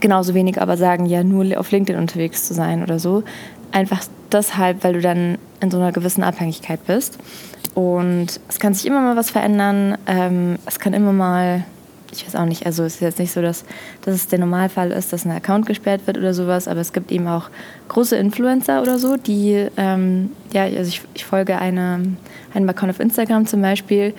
Genauso 0.00 0.32
wenig 0.32 0.60
aber 0.60 0.76
sagen, 0.76 1.06
ja, 1.06 1.22
nur 1.22 1.58
auf 1.58 1.70
LinkedIn 1.70 2.00
unterwegs 2.00 2.46
zu 2.46 2.54
sein 2.54 2.82
oder 2.82 2.98
so. 2.98 3.24
Einfach 3.70 4.04
deshalb, 4.32 4.84
weil 4.84 4.94
du 4.94 5.00
dann 5.00 5.36
in 5.60 5.70
so 5.70 5.76
einer 5.76 5.92
gewissen 5.92 6.22
Abhängigkeit 6.22 6.86
bist. 6.86 7.18
Und 7.74 8.40
es 8.48 8.58
kann 8.58 8.72
sich 8.72 8.86
immer 8.86 9.00
mal 9.00 9.16
was 9.16 9.30
verändern. 9.30 9.98
Ähm, 10.06 10.58
es 10.64 10.78
kann 10.78 10.94
immer 10.94 11.12
mal 11.12 11.64
ich 12.18 12.26
weiß 12.26 12.36
auch 12.36 12.44
nicht, 12.44 12.66
also 12.66 12.84
es 12.84 12.96
ist 12.96 13.00
jetzt 13.00 13.18
nicht 13.18 13.32
so, 13.32 13.40
dass, 13.40 13.64
dass 14.02 14.14
es 14.14 14.28
der 14.28 14.38
Normalfall 14.38 14.90
ist, 14.90 15.12
dass 15.12 15.24
ein 15.24 15.30
Account 15.30 15.66
gesperrt 15.66 16.06
wird 16.06 16.18
oder 16.18 16.34
sowas, 16.34 16.68
aber 16.68 16.80
es 16.80 16.92
gibt 16.92 17.12
eben 17.12 17.28
auch 17.28 17.50
große 17.88 18.16
Influencer 18.16 18.82
oder 18.82 18.98
so, 18.98 19.16
die, 19.16 19.68
ähm, 19.76 20.30
ja, 20.52 20.62
also 20.62 20.88
ich, 20.88 21.02
ich 21.14 21.24
folge 21.24 21.58
eine, 21.58 22.00
einem 22.54 22.68
Account 22.68 22.90
auf 22.90 23.00
Instagram 23.00 23.46
zum 23.46 23.62
Beispiel, 23.62 24.14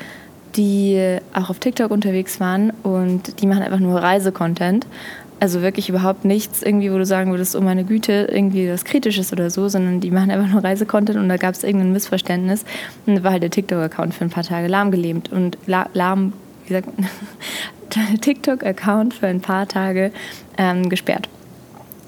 die 0.56 1.18
auch 1.34 1.50
auf 1.50 1.60
TikTok 1.60 1.92
unterwegs 1.92 2.40
waren 2.40 2.72
und 2.84 3.42
die 3.42 3.48
machen 3.48 3.64
einfach 3.64 3.80
nur 3.80 4.02
Reisecontent. 4.02 4.88
Also 5.42 5.62
wirklich 5.62 5.88
überhaupt 5.88 6.26
nichts 6.26 6.62
irgendwie, 6.64 6.92
wo 6.92 6.98
du 6.98 7.06
sagen 7.06 7.32
würdest, 7.32 7.56
oh 7.56 7.62
meine 7.62 7.86
Güte, 7.86 8.28
irgendwie 8.30 8.70
was 8.70 8.84
Kritisches 8.84 9.32
oder 9.32 9.50
so, 9.50 9.70
sondern 9.70 10.02
die 10.02 10.12
machen 10.12 10.32
einfach 10.32 10.52
nur 10.52 10.64
Reisecontent 10.64 11.18
und 11.18 11.30
da 11.30 11.38
gab 11.38 11.54
es 11.54 11.64
irgendein 11.64 11.94
Missverständnis 11.94 12.66
und 13.06 13.16
da 13.16 13.24
war 13.24 13.32
halt 13.32 13.44
der 13.44 13.50
TikTok-Account 13.50 14.14
für 14.14 14.26
ein 14.26 14.30
paar 14.30 14.44
Tage 14.44 14.68
lahmgelebt 14.68 15.32
und 15.32 15.58
lahm, 15.66 16.34
wie 16.68 16.74
sagt 16.74 16.88
man, 16.88 17.08
TikTok-Account 18.22 19.14
für 19.14 19.28
ein 19.28 19.42
paar 19.42 19.68
Tage 19.68 20.12
ähm, 20.58 20.90
gesperrt. 20.90 21.30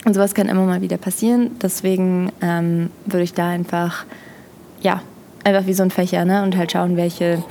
Und 0.06 0.14
sowas 0.14 0.34
kann 0.34 0.50
immer 0.50 0.66
mal 0.66 0.82
wieder 0.82 0.98
passieren. 0.98 1.52
Deswegen 1.62 2.32
ähm, 2.42 2.90
würde 3.06 3.24
ich 3.24 3.34
da 3.34 3.50
einfach, 3.50 4.06
ja, 4.82 5.02
einfach 5.44 5.68
wie 5.68 5.74
so 5.74 5.84
ein 5.84 5.92
Fächer, 5.92 6.26
ne? 6.26 6.44
Und 6.44 6.58
halt 6.58 6.72
schauen, 6.72 6.98
welche, 6.98 7.44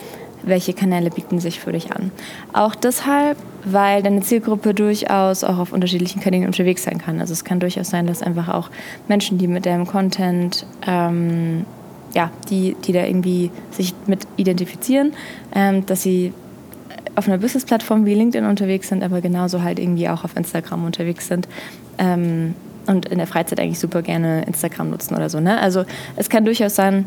welche 0.43 0.73
Kanäle 0.73 1.11
bieten 1.11 1.39
sich 1.39 1.61
für 1.61 1.73
dich 1.73 1.93
an. 1.93 2.11
Auch 2.53 2.75
deshalb, 2.75 3.37
weil 3.65 4.03
deine 4.03 4.23
Zielgruppe 4.23 4.75
durchaus 4.75 5.45
auch 5.45 5.59
auf 5.59 5.73
unterschiedlichen 5.73 6.21
Kanälen 6.21 6.47
unterwegs 6.47 6.83
sein 6.83 6.99
kann. 6.99 7.21
Also 7.21 7.33
es 7.33 7.45
kann 7.45 7.61
durchaus 7.61 7.91
sein, 7.91 8.07
dass 8.09 8.23
einfach 8.23 8.49
auch 8.49 8.69
Menschen, 9.07 9.39
die 9.39 9.47
mit 9.47 9.65
deinem 9.65 9.87
Content 9.87 10.67
ähm, 10.87 11.67
ja, 12.15 12.31
die, 12.49 12.77
die 12.85 12.93
da 12.93 13.05
irgendwie 13.05 13.51
sich 13.71 13.95
mit 14.07 14.27
identifizieren, 14.37 15.13
ähm, 15.55 15.87
dass 15.87 16.03
sie 16.03 16.33
auf 17.14 17.29
einer 17.29 17.38
Business-Plattform 17.38 18.07
wie 18.07 18.14
LinkedIn 18.14 18.49
unterwegs 18.49 18.88
sind, 18.88 19.02
aber 19.02 19.21
genauso 19.21 19.62
halt 19.62 19.79
irgendwie 19.79 20.09
auch 20.09 20.25
auf 20.25 20.37
Instagram 20.37 20.85
unterwegs 20.85 21.29
sind. 21.29 21.49
Ähm, 21.99 22.55
und 22.87 23.07
in 23.07 23.19
der 23.19 23.26
Freizeit 23.26 23.61
eigentlich 23.61 23.79
super 23.79 24.02
gerne 24.02 24.45
Instagram 24.47 24.90
nutzen 24.90 25.14
oder 25.14 25.29
so. 25.29 25.38
Ne? 25.38 25.61
Also 25.61 25.85
es 26.17 26.29
kann 26.29 26.45
durchaus 26.45 26.75
sein, 26.75 27.05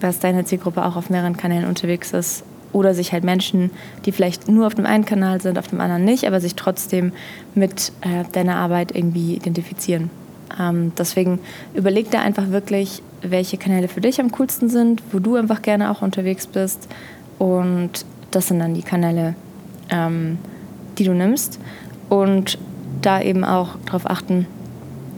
dass 0.00 0.18
deine 0.18 0.44
Zielgruppe 0.44 0.84
auch 0.84 0.96
auf 0.96 1.10
mehreren 1.10 1.36
Kanälen 1.36 1.66
unterwegs 1.66 2.12
ist 2.12 2.44
oder 2.72 2.94
sich 2.94 3.12
halt 3.12 3.24
Menschen, 3.24 3.70
die 4.04 4.12
vielleicht 4.12 4.48
nur 4.48 4.66
auf 4.66 4.74
dem 4.74 4.86
einen 4.86 5.04
Kanal 5.04 5.40
sind, 5.40 5.58
auf 5.58 5.68
dem 5.68 5.80
anderen 5.80 6.04
nicht, 6.04 6.26
aber 6.26 6.40
sich 6.40 6.54
trotzdem 6.54 7.12
mit 7.54 7.92
äh, 8.02 8.24
deiner 8.32 8.56
Arbeit 8.56 8.94
irgendwie 8.94 9.34
identifizieren. 9.34 10.10
Ähm, 10.60 10.92
deswegen 10.96 11.40
überleg 11.74 12.10
da 12.10 12.20
einfach 12.20 12.50
wirklich, 12.50 13.02
welche 13.22 13.56
Kanäle 13.56 13.88
für 13.88 14.00
dich 14.00 14.20
am 14.20 14.30
coolsten 14.32 14.68
sind, 14.68 15.02
wo 15.12 15.18
du 15.18 15.36
einfach 15.36 15.62
gerne 15.62 15.90
auch 15.90 16.02
unterwegs 16.02 16.46
bist 16.46 16.88
und 17.38 17.90
das 18.30 18.48
sind 18.48 18.58
dann 18.58 18.74
die 18.74 18.82
Kanäle, 18.82 19.34
ähm, 19.90 20.38
die 20.98 21.04
du 21.04 21.12
nimmst. 21.12 21.58
Und 22.08 22.58
da 23.02 23.20
eben 23.20 23.44
auch 23.44 23.76
darauf 23.86 24.08
achten, 24.08 24.46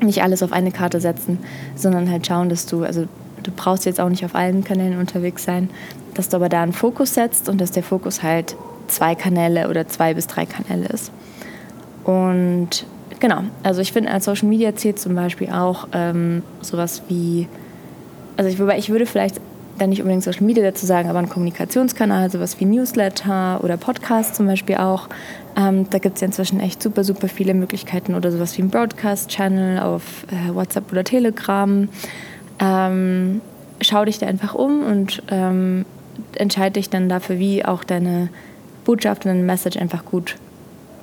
nicht 0.02 0.22
alles 0.22 0.42
auf 0.42 0.52
eine 0.52 0.70
Karte 0.70 1.00
setzen, 1.00 1.38
sondern 1.74 2.10
halt 2.10 2.26
schauen, 2.26 2.48
dass 2.48 2.66
du, 2.66 2.84
also 2.84 3.06
du 3.42 3.50
brauchst 3.50 3.84
jetzt 3.84 4.00
auch 4.00 4.08
nicht 4.08 4.24
auf 4.24 4.34
allen 4.34 4.64
Kanälen 4.64 4.98
unterwegs 4.98 5.44
sein, 5.44 5.70
dass 6.14 6.28
du 6.28 6.36
aber 6.36 6.48
da 6.48 6.62
einen 6.62 6.72
Fokus 6.72 7.14
setzt 7.14 7.48
und 7.48 7.60
dass 7.60 7.70
der 7.70 7.82
Fokus 7.82 8.22
halt 8.22 8.56
zwei 8.88 9.14
Kanäle 9.14 9.68
oder 9.68 9.86
zwei 9.88 10.14
bis 10.14 10.26
drei 10.26 10.46
Kanäle 10.46 10.86
ist. 10.88 11.12
Und 12.04 12.86
genau, 13.20 13.42
also 13.62 13.80
ich 13.80 13.92
finde, 13.92 14.10
als 14.10 14.24
Social 14.24 14.48
Media 14.48 14.74
zählt 14.74 14.98
zum 14.98 15.14
Beispiel 15.14 15.50
auch 15.50 15.88
ähm, 15.92 16.42
sowas 16.60 17.02
wie, 17.08 17.48
also 18.36 18.48
ich, 18.50 18.78
ich 18.78 18.90
würde 18.90 19.06
vielleicht 19.06 19.40
dann 19.78 19.90
nicht 19.90 20.00
unbedingt 20.00 20.22
Social 20.22 20.44
Media 20.44 20.62
dazu 20.62 20.86
sagen, 20.86 21.08
aber 21.08 21.18
ein 21.18 21.28
Kommunikationskanal, 21.28 22.30
sowas 22.30 22.60
wie 22.60 22.64
Newsletter 22.64 23.62
oder 23.62 23.76
Podcast 23.76 24.34
zum 24.34 24.46
Beispiel 24.46 24.76
auch. 24.76 25.08
Ähm, 25.56 25.88
da 25.90 25.98
gibt 25.98 26.16
es 26.16 26.20
ja 26.20 26.26
inzwischen 26.26 26.60
echt 26.60 26.82
super, 26.82 27.04
super 27.04 27.28
viele 27.28 27.54
Möglichkeiten 27.54 28.14
oder 28.14 28.30
sowas 28.30 28.56
wie 28.58 28.62
ein 28.62 28.70
Broadcast-Channel 28.70 29.80
auf 29.80 30.24
äh, 30.30 30.54
WhatsApp 30.54 30.90
oder 30.92 31.04
Telegram. 31.04 31.88
Ähm, 32.60 33.40
schau 33.80 34.04
dich 34.04 34.18
da 34.18 34.26
einfach 34.26 34.54
um 34.54 34.82
und 34.82 35.22
ähm, 35.30 35.84
entscheide 36.34 36.74
dich 36.74 36.90
dann 36.90 37.08
dafür, 37.08 37.38
wie 37.38 37.64
auch 37.64 37.84
deine 37.84 38.28
Botschaft 38.84 39.24
und 39.24 39.32
deine 39.32 39.44
Message 39.44 39.76
einfach 39.76 40.04
gut 40.04 40.36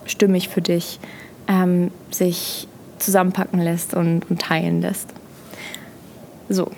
stimmig 0.06 0.50
für 0.50 0.62
dich 0.62 1.00
ähm, 1.48 1.92
sich 2.12 2.68
zusammenpacken 3.00 3.60
lässt 3.60 3.94
und, 3.94 4.30
und 4.30 4.42
teilen 4.42 4.82
lässt. 4.82 5.10
So, 6.50 6.70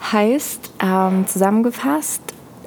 heißt 0.00 0.70
ähm, 0.82 1.26
zusammengefasst, 1.26 2.22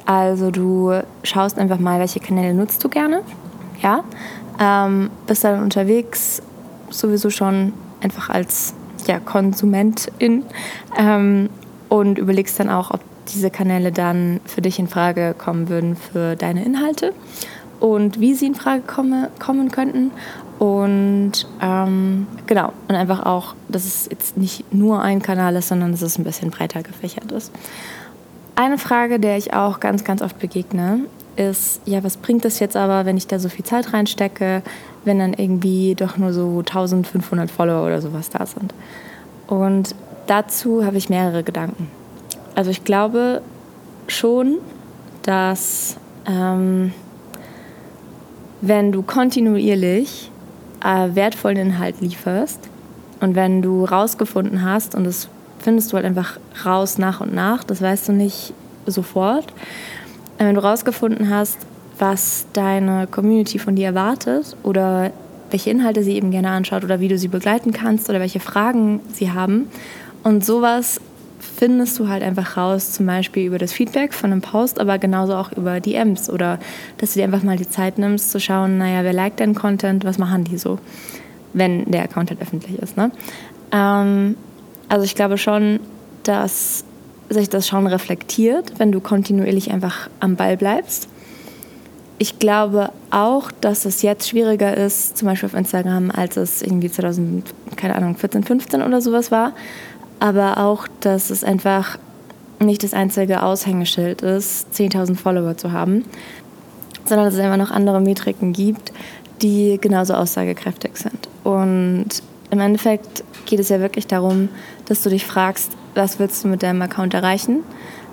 also 0.06 0.52
du 0.52 0.94
schaust 1.24 1.58
einfach 1.60 1.80
mal, 1.80 2.00
welche 2.00 2.20
Kanäle 2.20 2.54
nutzt 2.54 2.84
du 2.84 2.90
gerne, 2.90 3.22
ja, 3.82 4.04
ähm, 4.60 5.10
bist 5.28 5.44
dann 5.44 5.64
unterwegs 5.64 6.42
sowieso 6.90 7.30
schon 7.30 7.74
einfach 8.02 8.30
als 8.30 8.74
ja, 9.08 9.20
Konsumentin 9.20 10.44
ähm, 10.98 11.50
und 11.88 12.18
überlegst 12.18 12.60
dann 12.60 12.70
auch, 12.70 12.92
ob 12.92 13.02
diese 13.34 13.50
Kanäle 13.50 13.92
dann 13.92 14.40
für 14.46 14.62
dich 14.62 14.80
in 14.80 14.88
Frage 14.88 15.36
kommen 15.38 15.70
würden 15.70 15.96
für 15.96 16.36
deine 16.36 16.66
Inhalte 16.66 17.14
und 17.80 18.20
wie 18.20 18.34
sie 18.34 18.48
in 18.48 18.56
Frage 18.56 18.82
komme, 18.82 19.30
kommen 19.40 19.72
könnten. 19.72 20.12
Und 20.60 21.48
ähm, 21.62 22.28
genau, 22.46 22.74
und 22.90 22.96
einfach 22.96 23.26
auch, 23.26 23.56
dass 23.70 23.86
es 23.86 24.10
jetzt 24.12 24.36
nicht 24.36 24.74
nur 24.74 25.02
ein 25.02 25.22
Kanal 25.22 25.56
ist, 25.56 25.70
sondern 25.70 25.94
dass 25.94 26.02
es 26.02 26.20
ein 26.20 26.26
bisschen 26.26 26.52
breiter 26.52 26.84
gefächert 26.84 27.32
ist. 27.32 27.54
Eine 28.56 28.78
Frage, 28.78 29.22
der 29.22 29.38
ich 29.38 29.54
auch 29.54 29.80
ganz, 29.80 30.04
ganz 30.04 30.22
oft 30.22 30.38
begegne, 30.38 31.06
ist, 31.38 31.80
ja, 31.86 32.04
was 32.04 32.18
bringt 32.18 32.44
das 32.44 32.60
jetzt 32.60 32.76
aber, 32.76 33.06
wenn 33.06 33.16
ich 33.16 33.26
da 33.26 33.40
so 33.40 33.48
viel 33.48 33.64
Zeit 33.64 33.94
reinstecke, 33.94 34.62
wenn 35.06 35.20
dann 35.20 35.34
irgendwie 35.34 35.96
doch 35.96 36.18
nur 36.18 36.34
so 36.34 36.60
1500 36.60 37.50
Follower 37.50 37.86
oder 37.86 38.02
sowas 38.02 38.30
da 38.30 38.46
sind? 38.46 38.74
Und 39.48 39.96
dazu 40.28 40.86
habe 40.86 40.98
ich 40.98 41.10
mehrere 41.10 41.44
Gedanken. 41.44 41.90
Also 42.56 42.70
ich 42.70 42.84
glaube 42.84 43.42
schon, 44.08 44.58
dass 45.24 45.96
ähm, 46.28 46.92
wenn 48.60 48.92
du 48.92 49.02
kontinuierlich 49.04 50.32
äh, 50.84 51.16
wertvollen 51.16 51.58
Inhalt 51.58 52.02
lieferst. 52.02 52.70
Und 53.20 53.36
wenn 53.36 53.62
du 53.62 53.86
rausgefunden 53.86 54.64
hast, 54.64 54.96
und 54.96 55.04
das 55.04 55.30
findest 55.60 55.92
du 55.92 55.98
halt 55.98 56.06
einfach 56.06 56.40
raus 56.66 56.98
nach 56.98 57.22
und 57.22 57.34
nach, 57.34 57.64
das 57.64 57.82
weißt 57.82 58.10
du 58.10 58.14
nicht 58.14 58.54
sofort, 58.86 59.46
äh, 60.38 60.46
wenn 60.46 60.56
du 60.56 60.64
rausgefunden 60.64 61.30
hast, 61.30 61.58
was 61.98 62.46
deine 62.54 63.08
Community 63.08 63.60
von 63.60 63.76
dir 63.76 63.88
erwartet 63.88 64.56
oder 64.64 65.12
welche 65.52 65.70
Inhalte 65.70 66.04
sie 66.04 66.16
eben 66.16 66.32
gerne 66.32 66.52
anschaut 66.52 66.84
oder 66.84 67.00
wie 67.00 67.08
du 67.08 67.18
sie 67.18 67.28
begleiten 67.28 67.72
kannst 67.72 68.10
oder 68.10 68.20
welche 68.20 68.40
Fragen 68.40 69.02
sie 69.12 69.32
haben. 69.32 69.68
Und 70.24 70.46
sowas 70.46 71.02
findest 71.40 71.98
du 72.00 72.08
halt 72.08 72.24
einfach 72.24 72.58
raus, 72.58 72.92
zum 72.92 73.06
Beispiel 73.06 73.46
über 73.46 73.58
das 73.58 73.72
Feedback 73.72 74.14
von 74.14 74.32
einem 74.32 74.42
Post, 74.42 74.80
aber 74.80 74.98
genauso 74.98 75.36
auch 75.36 75.52
über 75.54 75.80
DMs 75.80 76.30
oder 76.30 76.60
dass 76.98 77.14
du 77.14 77.20
dir 77.20 77.26
einfach 77.26 77.44
mal 77.44 77.58
die 77.58 77.70
Zeit 77.70 77.98
nimmst 77.98 78.32
zu 78.32 78.40
schauen, 78.40 78.78
naja, 78.78 79.04
wer 79.04 79.14
liked 79.14 79.40
deinen 79.40 79.56
Content, 79.56 80.04
was 80.04 80.18
machen 80.18 80.44
die 80.44 80.58
so, 80.58 80.80
wenn 81.54 81.90
der 81.90 82.08
Content 82.08 82.42
öffentlich 82.42 82.78
ist. 82.80 82.98
Ne? 82.98 83.12
Ähm, 83.72 84.36
also 84.90 85.06
ich 85.06 85.16
glaube 85.16 85.38
schon, 85.38 85.80
dass 86.24 86.84
sich 87.30 87.50
das 87.50 87.68
schon 87.68 87.88
reflektiert, 87.88 88.74
wenn 88.78 88.92
du 88.92 89.00
kontinuierlich 89.00 89.72
einfach 89.72 90.10
am 90.20 90.36
Ball 90.36 90.58
bleibst. 90.58 91.08
Ich 92.18 92.38
glaube 92.40 92.92
auch, 93.12 93.52
dass 93.62 93.86
es 93.86 94.02
jetzt 94.02 94.28
schwieriger 94.28 94.76
ist, 94.76 95.18
zum 95.18 95.28
Beispiel 95.28 95.48
auf 95.48 95.54
Instagram, 95.54 96.12
als 96.12 96.36
es 96.36 96.62
irgendwie 96.62 96.92
2000, 96.92 97.46
keine 97.78 97.96
Ahnung, 97.96 98.18
14, 98.18 98.44
15 98.44 98.82
oder 98.82 99.00
sowas 99.00 99.32
war, 99.32 99.54
aber 100.20 100.58
auch, 100.58 100.88
dass 101.00 101.30
es 101.30 101.44
einfach 101.44 101.98
nicht 102.60 102.84
das 102.84 102.94
einzige 102.94 103.44
Aushängeschild 103.44 104.22
ist, 104.22 104.68
10.000 104.74 105.16
Follower 105.16 105.56
zu 105.56 105.72
haben, 105.72 106.04
sondern 107.06 107.26
dass 107.26 107.36
es 107.36 107.40
immer 107.40 107.58
noch 107.58 107.72
andere 107.72 108.02
Metriken 108.02 108.54
gibt, 108.54 108.92
die 109.42 109.78
genauso 109.80 110.14
aussagekräftig 110.14 110.98
sind. 110.98 111.30
Und 111.44 112.08
im 112.52 112.60
Endeffekt 112.60 113.24
geht 113.46 113.60
es 113.60 113.70
ja 113.70 113.80
wirklich 113.80 114.08
darum, 114.08 114.50
dass 114.86 115.02
du 115.04 115.10
dich 115.10 115.26
fragst, 115.26 115.72
was 115.96 116.20
willst 116.20 116.44
du 116.44 116.48
mit 116.48 116.64
deinem 116.64 116.82
Account 116.82 117.14
erreichen? 117.14 117.64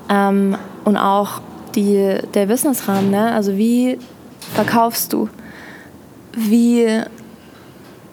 Ähm, 0.09 0.57
und 0.85 0.97
auch 0.97 1.41
die, 1.75 2.19
der 2.35 2.47
Businessrahmen, 2.47 3.11
ne? 3.11 3.33
also 3.33 3.57
wie 3.57 3.99
verkaufst 4.55 5.13
du? 5.13 5.29
Wie 6.35 6.87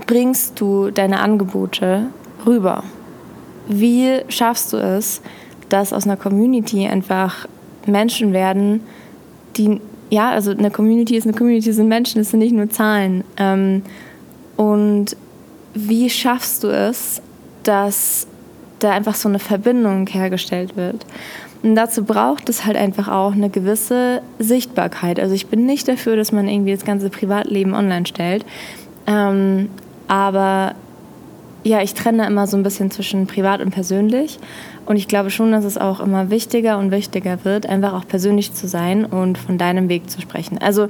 bringst 0.07 0.59
du 0.59 0.91
deine 0.91 1.19
Angebote 1.19 2.07
rüber? 2.45 2.83
Wie 3.67 4.21
schaffst 4.29 4.73
du 4.73 4.77
es, 4.77 5.21
dass 5.69 5.93
aus 5.93 6.05
einer 6.05 6.17
Community 6.17 6.87
einfach 6.87 7.47
Menschen 7.85 8.33
werden, 8.33 8.81
die, 9.57 9.79
ja, 10.09 10.31
also 10.31 10.51
eine 10.51 10.71
Community 10.71 11.15
ist 11.15 11.25
eine 11.25 11.35
Community, 11.35 11.71
sind 11.71 11.87
Menschen, 11.87 12.19
das 12.19 12.31
sind 12.31 12.39
nicht 12.39 12.53
nur 12.53 12.69
Zahlen. 12.69 13.23
Ähm, 13.37 13.83
und 14.57 15.15
wie 15.73 16.09
schaffst 16.09 16.63
du 16.63 16.67
es, 16.67 17.21
dass 17.63 18.27
da 18.79 18.91
einfach 18.91 19.15
so 19.15 19.29
eine 19.29 19.39
Verbindung 19.39 20.07
hergestellt 20.07 20.75
wird? 20.75 21.05
Und 21.63 21.75
dazu 21.75 22.03
braucht 22.03 22.49
es 22.49 22.65
halt 22.65 22.75
einfach 22.75 23.07
auch 23.07 23.31
eine 23.31 23.49
gewisse 23.49 24.21
Sichtbarkeit. 24.37 25.19
Also 25.19 25.33
ich 25.33 25.47
bin 25.47 25.65
nicht 25.65 25.87
dafür, 25.87 26.17
dass 26.17 26.33
man 26.33 26.47
irgendwie 26.47 26.73
das 26.73 26.83
ganze 26.83 27.09
Privatleben 27.09 27.73
online 27.73 28.05
stellt. 28.05 28.45
Ähm, 29.07 29.69
aber 30.07 30.75
ja, 31.63 31.81
ich 31.81 31.93
trenne 31.93 32.27
immer 32.27 32.45
so 32.47 32.57
ein 32.57 32.63
bisschen 32.63 32.91
zwischen 32.91 33.27
privat 33.27 33.61
und 33.61 33.71
persönlich. 33.71 34.39
Und 34.85 34.97
ich 34.97 35.07
glaube 35.07 35.29
schon, 35.29 35.51
dass 35.51 35.63
es 35.63 35.77
auch 35.77 35.99
immer 36.01 36.29
wichtiger 36.29 36.77
und 36.77 36.91
wichtiger 36.91 37.45
wird, 37.45 37.65
einfach 37.67 37.93
auch 37.93 38.07
persönlich 38.07 38.53
zu 38.53 38.67
sein 38.67 39.05
und 39.05 39.37
von 39.37 39.57
deinem 39.57 39.87
Weg 39.87 40.09
zu 40.09 40.19
sprechen. 40.19 40.57
Also 40.57 40.89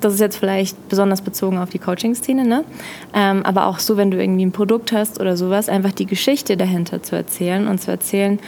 das 0.00 0.14
ist 0.14 0.20
jetzt 0.20 0.36
vielleicht 0.36 0.88
besonders 0.88 1.22
bezogen 1.22 1.58
auf 1.58 1.70
die 1.70 1.78
Coaching-Szene, 1.78 2.44
ne? 2.44 2.64
Ähm, 3.14 3.44
aber 3.44 3.66
auch 3.66 3.78
so, 3.78 3.96
wenn 3.96 4.10
du 4.10 4.20
irgendwie 4.20 4.46
ein 4.46 4.52
Produkt 4.52 4.92
hast 4.92 5.20
oder 5.20 5.36
sowas, 5.36 5.68
einfach 5.68 5.92
die 5.92 6.06
Geschichte 6.06 6.56
dahinter 6.56 7.02
zu 7.02 7.16
erzählen 7.16 7.66
und 7.66 7.80
zu 7.80 7.90
erzählen, 7.90 8.38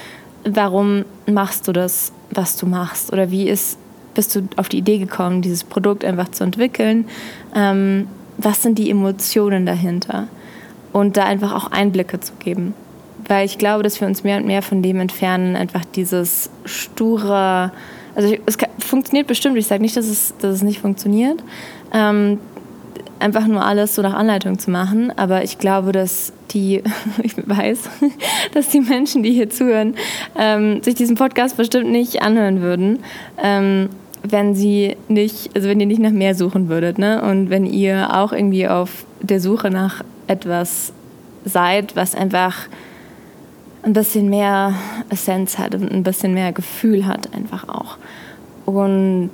warum 0.45 1.05
machst 1.27 1.67
du 1.69 1.73
das, 1.73 2.13
was 2.31 2.57
du 2.57 2.67
machst 2.67 3.13
oder 3.13 3.31
wie 3.31 3.49
ist, 3.49 3.79
bist 4.15 4.35
du 4.35 4.49
auf 4.57 4.69
die 4.69 4.79
Idee 4.79 4.99
gekommen, 4.99 5.43
dieses 5.43 5.65
Produkt 5.65 6.05
einfach 6.05 6.31
zu 6.31 6.45
entwickeln. 6.45 7.07
Ähm, 7.55 8.07
was 8.39 8.63
sind 8.63 8.79
die 8.79 8.91
Emotionen 8.91 9.67
dahinter? 9.67 10.29
Und 10.93 11.17
da 11.17 11.25
einfach 11.25 11.55
auch 11.55 11.71
Einblicke 11.71 12.21
zu 12.21 12.33
geben. 12.35 12.75
Weil 13.27 13.47
ich 13.47 13.59
glaube, 13.59 13.83
dass 13.83 14.01
wir 14.01 14.09
uns 14.09 14.25
mehr 14.25 14.39
und 14.39 14.47
mehr 14.47 14.63
von 14.63 14.83
dem 14.83 14.99
entfernen, 15.01 15.57
einfach 15.57 15.85
dieses 15.85 16.51
sture, 16.65 17.73
also 18.15 18.35
es 18.47 18.59
funktioniert 18.79 19.27
bestimmt, 19.27 19.57
ich 19.57 19.67
sage 19.67 19.83
nicht, 19.83 19.97
dass 19.97 20.07
es, 20.07 20.35
dass 20.41 20.57
es 20.57 20.63
nicht 20.63 20.81
funktioniert, 20.81 21.43
ähm, 21.93 22.39
einfach 23.21 23.47
nur 23.47 23.65
alles 23.65 23.95
so 23.95 24.03
nach 24.03 24.15
Anleitung 24.15 24.59
zu 24.59 24.71
machen, 24.71 25.13
aber 25.17 25.45
ich 25.45 25.59
glaube, 25.59 25.93
dass 25.93 26.33
die, 26.51 26.83
ich 27.23 27.37
weiß, 27.37 27.89
dass 28.55 28.69
die 28.69 28.81
Menschen, 28.81 29.23
die 29.23 29.33
hier 29.33 29.51
zuhören, 29.51 29.95
ähm, 30.37 30.83
sich 30.83 30.95
diesen 30.95 31.17
Podcast 31.17 31.57
bestimmt 31.57 31.91
nicht 31.91 32.23
anhören 32.23 32.63
würden. 32.63 33.01
Ähm, 33.43 33.91
wenn 34.23 34.55
sie 34.55 34.97
nicht, 35.09 35.51
also 35.55 35.69
wenn 35.69 35.81
ihr 35.81 35.87
nicht 35.87 36.01
nach 36.01 36.11
mehr 36.11 36.35
suchen 36.35 36.69
würdet, 36.69 36.99
ne? 36.99 37.23
Und 37.23 37.49
wenn 37.49 37.65
ihr 37.65 38.15
auch 38.15 38.35
irgendwie 38.35 38.69
auf 38.69 39.07
der 39.23 39.41
Suche 39.41 39.71
nach 39.71 40.05
etwas 40.31 40.93
seid, 41.45 41.97
was 41.97 42.15
einfach 42.15 42.69
ein 43.83 43.93
bisschen 43.93 44.29
mehr 44.29 44.75
Essenz 45.09 45.59
hat 45.59 45.75
und 45.75 45.91
ein 45.91 46.03
bisschen 46.03 46.35
mehr 46.35 46.53
Gefühl 46.53 47.07
hat 47.07 47.33
einfach 47.35 47.69
auch. 47.69 47.97
Und 48.67 49.31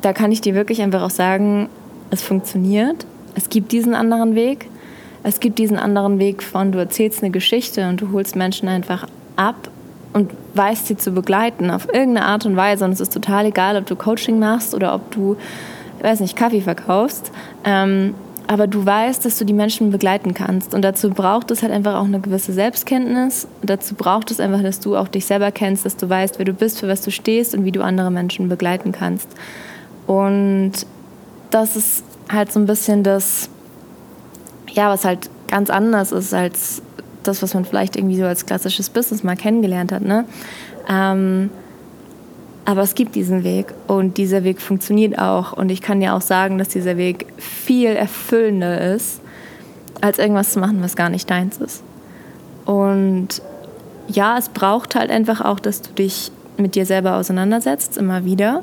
da 0.00 0.12
kann 0.12 0.32
ich 0.32 0.40
dir 0.40 0.54
wirklich 0.54 0.80
einfach 0.82 1.02
auch 1.02 1.10
sagen, 1.10 1.68
es 2.10 2.22
funktioniert. 2.22 3.06
Es 3.34 3.50
gibt 3.50 3.72
diesen 3.72 3.94
anderen 3.94 4.34
Weg. 4.34 4.68
Es 5.22 5.40
gibt 5.40 5.58
diesen 5.58 5.78
anderen 5.78 6.18
Weg 6.18 6.42
von, 6.42 6.72
du 6.72 6.78
erzählst 6.78 7.22
eine 7.22 7.30
Geschichte 7.30 7.88
und 7.88 8.00
du 8.00 8.12
holst 8.12 8.36
Menschen 8.36 8.68
einfach 8.68 9.06
ab 9.36 9.68
und 10.12 10.30
weißt 10.54 10.86
sie 10.86 10.96
zu 10.96 11.12
begleiten 11.12 11.70
auf 11.70 11.86
irgendeine 11.86 12.26
Art 12.26 12.46
und 12.46 12.56
Weise. 12.56 12.84
Und 12.84 12.92
es 12.92 13.00
ist 13.00 13.12
total 13.12 13.46
egal, 13.46 13.76
ob 13.76 13.86
du 13.86 13.96
Coaching 13.96 14.38
machst 14.38 14.74
oder 14.74 14.94
ob 14.94 15.10
du, 15.10 15.36
ich 15.98 16.04
weiß 16.04 16.20
nicht, 16.20 16.36
Kaffee 16.36 16.62
verkaufst. 16.62 17.30
Ähm, 17.64 18.14
aber 18.50 18.66
du 18.66 18.84
weißt, 18.84 19.24
dass 19.24 19.38
du 19.38 19.44
die 19.44 19.52
Menschen 19.52 19.92
begleiten 19.92 20.34
kannst. 20.34 20.74
Und 20.74 20.82
dazu 20.82 21.10
braucht 21.10 21.52
es 21.52 21.62
halt 21.62 21.72
einfach 21.72 21.94
auch 21.94 22.04
eine 22.04 22.18
gewisse 22.18 22.52
Selbstkenntnis. 22.52 23.46
Und 23.60 23.70
dazu 23.70 23.94
braucht 23.94 24.32
es 24.32 24.40
einfach, 24.40 24.60
dass 24.60 24.80
du 24.80 24.96
auch 24.96 25.06
dich 25.06 25.24
selber 25.24 25.52
kennst, 25.52 25.84
dass 25.84 25.96
du 25.96 26.08
weißt, 26.08 26.38
wer 26.38 26.46
du 26.46 26.52
bist, 26.52 26.80
für 26.80 26.88
was 26.88 27.00
du 27.02 27.12
stehst 27.12 27.54
und 27.54 27.64
wie 27.64 27.70
du 27.70 27.80
andere 27.80 28.10
Menschen 28.10 28.48
begleiten 28.48 28.90
kannst. 28.90 29.28
Und 30.08 30.72
das 31.50 31.76
ist 31.76 32.02
halt 32.28 32.50
so 32.50 32.58
ein 32.58 32.66
bisschen 32.66 33.04
das, 33.04 33.50
ja, 34.72 34.88
was 34.88 35.04
halt 35.04 35.30
ganz 35.46 35.70
anders 35.70 36.10
ist 36.10 36.34
als 36.34 36.82
das, 37.22 37.44
was 37.44 37.54
man 37.54 37.64
vielleicht 37.64 37.94
irgendwie 37.94 38.18
so 38.18 38.24
als 38.24 38.46
klassisches 38.46 38.90
Business 38.90 39.22
mal 39.22 39.36
kennengelernt 39.36 39.92
hat. 39.92 40.02
Ne? 40.02 40.24
Ähm, 40.88 41.50
aber 42.64 42.82
es 42.82 42.94
gibt 42.94 43.14
diesen 43.14 43.42
Weg 43.42 43.66
und 43.86 44.16
dieser 44.16 44.44
Weg 44.44 44.60
funktioniert 44.60 45.18
auch. 45.18 45.52
Und 45.52 45.70
ich 45.70 45.80
kann 45.80 46.00
ja 46.02 46.16
auch 46.16 46.20
sagen, 46.20 46.58
dass 46.58 46.68
dieser 46.68 46.96
Weg 46.96 47.26
viel 47.38 47.90
erfüllender 47.90 48.94
ist, 48.94 49.20
als 50.00 50.18
irgendwas 50.18 50.52
zu 50.52 50.60
machen, 50.60 50.82
was 50.82 50.96
gar 50.96 51.08
nicht 51.08 51.28
deins 51.28 51.58
ist. 51.58 51.82
Und 52.66 53.42
ja, 54.08 54.38
es 54.38 54.48
braucht 54.48 54.94
halt 54.94 55.10
einfach 55.10 55.40
auch, 55.40 55.60
dass 55.60 55.82
du 55.82 55.92
dich 55.92 56.30
mit 56.56 56.74
dir 56.74 56.86
selber 56.86 57.16
auseinandersetzt, 57.16 57.96
immer 57.96 58.24
wieder, 58.24 58.62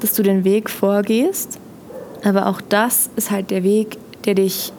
dass 0.00 0.14
du 0.14 0.22
den 0.22 0.44
Weg 0.44 0.70
vorgehst. 0.70 1.58
Aber 2.24 2.46
auch 2.46 2.60
das 2.60 3.10
ist 3.16 3.30
halt 3.30 3.50
der 3.50 3.62
Weg, 3.62 3.98
der 4.24 4.34
dich 4.34 4.72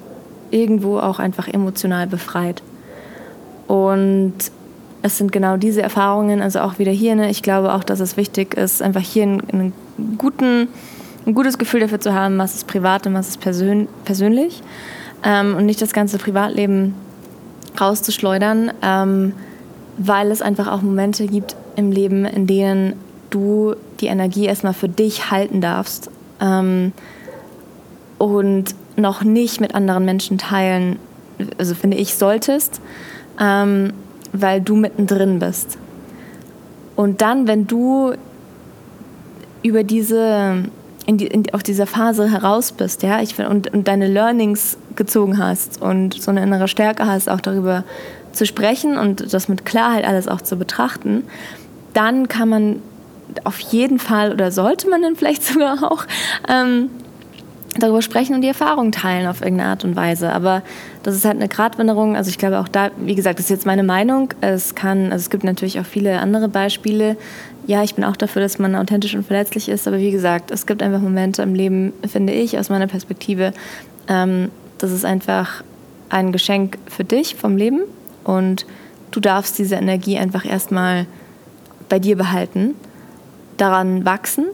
irgendwo 0.52 1.00
auch 1.00 1.20
einfach 1.20 1.48
emotional 1.48 2.08
befreit. 2.08 2.64
Und 3.68 4.34
es 5.06 5.20
sind 5.20 5.32
genau 5.32 5.56
diese 5.56 5.84
Erfahrungen, 5.84 6.42
also 6.42 6.62
auch 6.62 6.80
wieder 6.80 6.92
hier, 6.92 7.14
ne, 7.14 7.30
ich 7.30 7.44
glaube 7.44 7.76
auch, 7.76 7.84
dass 7.84 8.00
es 8.00 8.18
wichtig 8.18 8.56
ist, 8.56 8.82
einfach 8.82 9.02
hier 9.02 9.22
einen, 9.22 9.42
einen 9.52 9.74
guten, 10.18 10.68
ein 11.28 11.36
gutes 11.36 11.60
Gefühl 11.60 11.82
dafür 11.82 12.00
zu 12.00 12.16
haben, 12.16 12.40
was 12.40 12.56
ist 12.56 12.66
privat 12.66 13.06
und 13.06 13.14
was 13.14 13.28
ist 13.28 13.40
persön 13.40 13.88
persönlich. 14.04 14.64
Ähm, 15.24 15.56
und 15.56 15.68
nicht 15.68 15.80
das 15.80 15.94
ganze 15.94 16.18
Privatleben 16.18 16.96
rauszuschleudern, 17.80 18.72
ähm, 18.82 19.34
weil 20.00 20.32
es 20.32 20.42
einfach 20.42 20.72
auch 20.72 20.82
Momente 20.82 21.28
gibt 21.28 21.56
im 21.76 21.92
Leben, 21.92 22.26
in 22.26 22.48
denen 22.48 22.94
du 23.30 23.76
die 24.00 24.08
Energie 24.08 24.46
erstmal 24.46 24.74
für 24.74 24.90
dich 24.90 25.30
halten 25.30 25.62
darfst 25.62 26.10
ähm, 26.42 26.94
und 28.18 28.74
noch 28.96 29.24
nicht 29.24 29.62
mit 29.62 29.76
anderen 29.76 30.04
Menschen 30.04 30.40
teilen, 30.40 30.98
also 31.60 31.76
finde 31.76 31.98
ich, 31.98 32.16
solltest. 32.16 32.82
Ähm, 33.40 33.94
weil 34.42 34.62
du 34.62 34.76
mittendrin 34.76 35.40
bist. 35.40 35.78
Und 36.96 37.22
dann, 37.22 37.48
wenn 37.48 37.68
du 37.68 38.14
über 39.64 39.84
diese, 39.84 40.64
in 41.06 41.18
die, 41.18 41.28
in, 41.28 41.54
auf 41.54 41.64
dieser 41.64 41.88
Phase 41.88 42.30
heraus 42.32 42.72
bist, 42.72 43.04
ja, 43.04 43.22
ich, 43.22 43.38
und, 43.40 43.74
und 43.74 43.88
deine 43.88 44.08
Learnings 44.08 44.78
gezogen 44.96 45.38
hast 45.38 45.82
und 45.82 46.22
so 46.22 46.32
eine 46.32 46.44
innere 46.44 46.68
Stärke 46.68 47.06
hast, 47.06 47.30
auch 47.30 47.42
darüber 47.42 47.84
zu 48.32 48.46
sprechen 48.46 48.98
und 48.98 49.34
das 49.34 49.48
mit 49.48 49.66
Klarheit 49.66 50.06
alles 50.06 50.28
auch 50.28 50.42
zu 50.42 50.56
betrachten, 50.56 51.24
dann 51.94 52.28
kann 52.28 52.50
man 52.50 52.82
auf 53.44 53.60
jeden 53.60 54.00
Fall 54.00 54.32
oder 54.32 54.52
sollte 54.52 54.90
man 54.90 55.02
dann 55.02 55.16
vielleicht 55.16 55.44
sogar 55.54 55.92
auch 55.92 56.06
ähm, 56.48 56.90
darüber 57.82 58.02
sprechen 58.02 58.36
und 58.36 58.42
die 58.42 58.48
Erfahrung 58.48 58.92
teilen 58.92 59.28
auf 59.28 59.42
irgendeine 59.42 59.72
Art 59.72 59.84
und 59.84 59.96
Weise. 59.96 60.32
Aber 60.32 60.62
das 61.04 61.16
ist 61.16 61.26
halt 61.26 61.36
eine 61.36 61.48
Gratwanderung. 61.48 62.16
Also 62.16 62.30
ich 62.30 62.38
glaube 62.38 62.60
auch 62.60 62.68
da, 62.68 62.92
wie 62.98 63.16
gesagt, 63.16 63.40
das 63.40 63.46
ist 63.46 63.50
jetzt 63.50 63.66
meine 63.66 63.84
Meinung. 63.84 64.34
Es 64.42 64.76
kann, 64.76 65.12
also 65.12 65.18
es 65.24 65.30
gibt 65.30 65.44
natürlich 65.44 65.80
auch 65.80 65.86
viele 65.86 66.20
andere 66.20 66.48
Beispiele. 66.48 67.18
Ja, 67.68 67.84
ich 67.84 67.96
bin 67.96 68.04
auch 68.04 68.16
dafür, 68.16 68.42
dass 68.42 68.60
man 68.60 68.76
authentisch 68.76 69.16
und 69.16 69.26
verletzlich 69.26 69.70
ist. 69.70 69.88
Aber 69.88 69.98
wie 69.98 70.12
gesagt, 70.12 70.52
es 70.52 70.66
gibt 70.66 70.84
einfach 70.84 71.02
Momente 71.02 71.42
im 71.42 71.56
Leben, 71.56 71.94
finde 72.08 72.34
ich, 72.34 72.58
aus 72.58 72.70
meiner 72.70 72.88
Perspektive, 72.88 73.54
ähm, 74.08 74.52
das 74.78 74.92
ist 74.92 75.06
einfach 75.06 75.64
ein 76.10 76.32
Geschenk 76.32 76.78
für 76.88 77.04
dich 77.04 77.36
vom 77.36 77.58
Leben. 77.58 77.82
Und 78.24 78.66
du 79.12 79.20
darfst 79.20 79.58
diese 79.58 79.76
Energie 79.76 80.18
einfach 80.18 80.46
erstmal 80.46 81.08
bei 81.90 82.00
dir 82.00 82.16
behalten, 82.16 82.76
daran 83.58 84.06
wachsen 84.06 84.46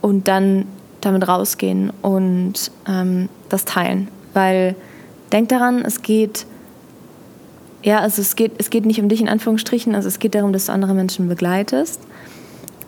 und 0.00 0.28
dann 0.28 0.66
damit 1.00 1.26
rausgehen 1.26 1.92
und 2.02 2.70
ähm, 2.88 3.28
das 3.48 3.64
teilen. 3.64 4.08
Weil 4.34 4.76
denk 5.32 5.48
daran, 5.48 5.82
es 5.84 6.02
geht, 6.02 6.46
ja, 7.82 8.00
also 8.00 8.22
es 8.22 8.36
geht, 8.36 8.52
es 8.58 8.70
geht 8.70 8.86
nicht 8.86 9.00
um 9.00 9.08
dich 9.08 9.20
in 9.20 9.28
Anführungsstrichen, 9.28 9.94
also 9.94 10.08
es 10.08 10.18
geht 10.18 10.34
darum, 10.34 10.52
dass 10.52 10.66
du 10.66 10.72
andere 10.72 10.94
Menschen 10.94 11.28
begleitest. 11.28 12.00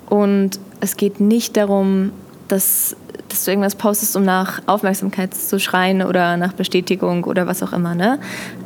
Und 0.08 0.58
es 0.80 0.96
geht 0.96 1.20
nicht 1.20 1.56
darum, 1.56 2.12
dass, 2.48 2.96
dass 3.28 3.44
du 3.44 3.50
irgendwas 3.50 3.76
postest, 3.76 4.14
um 4.16 4.24
nach 4.24 4.60
Aufmerksamkeit 4.66 5.32
zu 5.34 5.58
schreien 5.58 6.02
oder 6.02 6.36
nach 6.36 6.52
Bestätigung 6.52 7.24
oder 7.24 7.46
was 7.46 7.62
auch 7.62 7.72
immer. 7.72 7.94
Ne? 7.94 8.18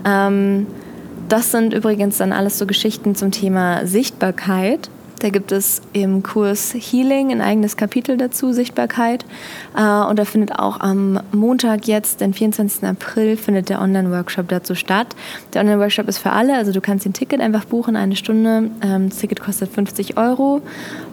Ähm, 0.04 0.66
das 1.28 1.50
sind 1.50 1.72
übrigens 1.72 2.18
dann 2.18 2.32
alles 2.32 2.58
so 2.58 2.66
Geschichten 2.66 3.14
zum 3.14 3.30
Thema 3.30 3.86
Sichtbarkeit. 3.86 4.90
Da 5.18 5.30
gibt 5.30 5.50
es 5.50 5.80
im 5.94 6.22
Kurs 6.22 6.74
Healing 6.74 7.30
ein 7.30 7.40
eigenes 7.40 7.78
Kapitel 7.78 8.18
dazu, 8.18 8.52
Sichtbarkeit. 8.52 9.24
Äh, 9.76 9.80
und 9.80 10.18
da 10.18 10.24
findet 10.24 10.58
auch 10.58 10.80
am 10.80 11.20
Montag 11.32 11.88
jetzt, 11.88 12.20
den 12.20 12.34
24. 12.34 12.84
April, 12.84 13.36
findet 13.36 13.70
der 13.70 13.80
Online-Workshop 13.80 14.48
dazu 14.48 14.74
statt. 14.74 15.08
Der 15.54 15.62
Online-Workshop 15.62 16.08
ist 16.08 16.18
für 16.18 16.32
alle, 16.32 16.54
also 16.54 16.70
du 16.70 16.82
kannst 16.82 17.06
den 17.06 17.14
Ticket 17.14 17.40
einfach 17.40 17.64
buchen, 17.64 17.96
eine 17.96 18.14
Stunde. 18.14 18.70
Ähm, 18.82 19.08
das 19.08 19.18
Ticket 19.18 19.40
kostet 19.40 19.70
50 19.70 20.18
Euro. 20.18 20.60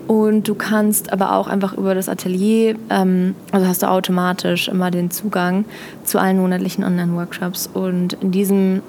Und 0.08 0.50
du 0.50 0.56
kannst 0.56 1.14
aber 1.14 1.34
auch 1.34 1.48
einfach 1.48 1.74
über 1.78 1.96
das 1.96 2.10
Atelier, 2.10 2.76
ähm, 2.90 3.36
also 3.54 3.68
hast 3.68 3.84
du 3.84 3.90
automatisch 3.90 4.68
immer 4.68 4.92
den 4.92 5.12
Zugang 5.12 5.64
zu 6.04 6.20
allen 6.20 6.40
monatlichen 6.40 6.84
Online-Workshops. 6.84 7.70
Und 7.74 8.14
in 8.14 8.32
diesem 8.32 8.82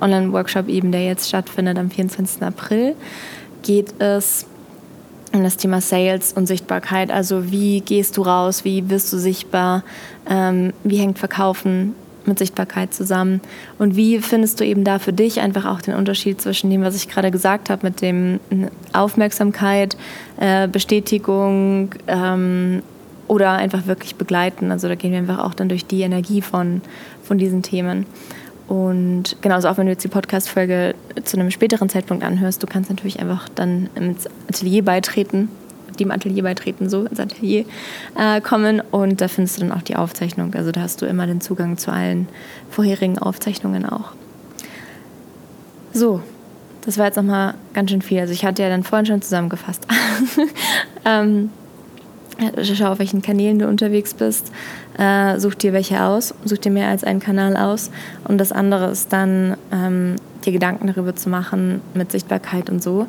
Online-Workshop 0.00 0.68
eben, 0.68 0.90
der 0.90 1.04
jetzt 1.04 1.28
stattfindet 1.28 1.78
am 1.78 1.90
24. 1.90 2.42
April, 2.42 2.96
geht 3.62 4.00
es 4.00 4.46
um 5.32 5.42
das 5.42 5.56
Thema 5.56 5.80
Sales 5.80 6.32
und 6.32 6.46
Sichtbarkeit. 6.46 7.10
Also 7.10 7.50
wie 7.50 7.80
gehst 7.80 8.16
du 8.16 8.22
raus, 8.22 8.64
wie 8.64 8.88
wirst 8.90 9.12
du 9.12 9.18
sichtbar, 9.18 9.84
ähm, 10.28 10.72
wie 10.84 10.96
hängt 10.96 11.18
Verkaufen 11.18 11.94
mit 12.24 12.38
Sichtbarkeit 12.38 12.92
zusammen 12.94 13.40
und 13.78 13.96
wie 13.96 14.20
findest 14.20 14.60
du 14.60 14.64
eben 14.64 14.84
da 14.84 14.98
für 14.98 15.12
dich 15.12 15.40
einfach 15.40 15.64
auch 15.64 15.80
den 15.80 15.94
Unterschied 15.94 16.40
zwischen 16.40 16.70
dem, 16.70 16.82
was 16.82 16.94
ich 16.94 17.08
gerade 17.08 17.30
gesagt 17.30 17.70
habe, 17.70 17.86
mit 17.86 18.02
dem 18.02 18.38
Aufmerksamkeit, 18.92 19.96
äh, 20.38 20.68
Bestätigung 20.68 21.94
ähm, 22.06 22.82
oder 23.26 23.52
einfach 23.52 23.86
wirklich 23.86 24.16
begleiten. 24.16 24.70
Also 24.70 24.88
da 24.88 24.94
gehen 24.94 25.12
wir 25.12 25.18
einfach 25.18 25.38
auch 25.38 25.54
dann 25.54 25.68
durch 25.68 25.86
die 25.86 26.02
Energie 26.02 26.42
von, 26.42 26.82
von 27.22 27.38
diesen 27.38 27.62
Themen. 27.62 28.06
Und 28.68 29.36
genauso 29.40 29.68
auch 29.68 29.78
wenn 29.78 29.86
du 29.86 29.92
jetzt 29.92 30.04
die 30.04 30.08
Podcast-Folge 30.08 30.94
zu 31.24 31.38
einem 31.38 31.50
späteren 31.50 31.88
Zeitpunkt 31.88 32.22
anhörst, 32.22 32.62
du 32.62 32.66
kannst 32.66 32.90
natürlich 32.90 33.18
einfach 33.18 33.48
dann 33.48 33.88
ins 33.94 34.26
Atelier 34.46 34.84
beitreten, 34.84 35.48
dem 35.98 36.10
Atelier 36.10 36.42
beitreten, 36.42 36.90
so 36.90 37.04
ins 37.04 37.18
Atelier 37.18 37.64
äh, 38.16 38.42
kommen 38.42 38.82
und 38.90 39.20
da 39.22 39.28
findest 39.28 39.56
du 39.56 39.62
dann 39.62 39.72
auch 39.72 39.82
die 39.82 39.96
Aufzeichnung. 39.96 40.54
Also 40.54 40.70
da 40.70 40.82
hast 40.82 41.00
du 41.00 41.06
immer 41.06 41.26
den 41.26 41.40
Zugang 41.40 41.78
zu 41.78 41.90
allen 41.90 42.28
vorherigen 42.68 43.18
Aufzeichnungen 43.18 43.86
auch. 43.86 44.12
So, 45.94 46.20
das 46.84 46.98
war 46.98 47.06
jetzt 47.06 47.16
nochmal 47.16 47.54
ganz 47.72 47.90
schön 47.90 48.02
viel. 48.02 48.20
Also 48.20 48.34
ich 48.34 48.44
hatte 48.44 48.62
ja 48.62 48.68
dann 48.68 48.82
vorhin 48.82 49.06
schon 49.06 49.22
zusammengefasst. 49.22 49.86
ähm, 51.06 51.50
schau, 52.62 52.92
auf 52.92 52.98
welchen 52.98 53.22
Kanälen 53.22 53.58
du 53.58 53.66
unterwegs 53.66 54.14
bist, 54.14 54.52
äh, 54.98 55.38
such 55.38 55.54
dir 55.54 55.72
welche 55.72 56.02
aus, 56.02 56.34
such 56.44 56.58
dir 56.58 56.70
mehr 56.70 56.88
als 56.88 57.04
einen 57.04 57.20
Kanal 57.20 57.56
aus. 57.56 57.90
Und 58.24 58.38
das 58.38 58.52
andere 58.52 58.90
ist 58.90 59.12
dann, 59.12 59.56
ähm, 59.72 60.16
dir 60.44 60.52
Gedanken 60.52 60.86
darüber 60.86 61.14
zu 61.16 61.28
machen 61.28 61.80
mit 61.94 62.12
Sichtbarkeit 62.12 62.70
und 62.70 62.82
so. 62.82 63.06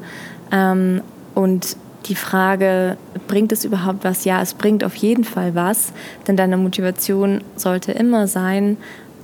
Ähm, 0.51 1.01
und 1.35 1.77
die 2.05 2.15
Frage, 2.15 2.97
bringt 3.27 3.51
es 3.51 3.65
überhaupt 3.65 4.03
was? 4.03 4.25
Ja, 4.25 4.41
es 4.41 4.53
bringt 4.53 4.83
auf 4.83 4.95
jeden 4.95 5.23
Fall 5.23 5.53
was, 5.53 5.93
denn 6.27 6.35
deine 6.35 6.57
Motivation 6.57 7.41
sollte 7.55 7.91
immer 7.91 8.27
sein, 8.27 8.77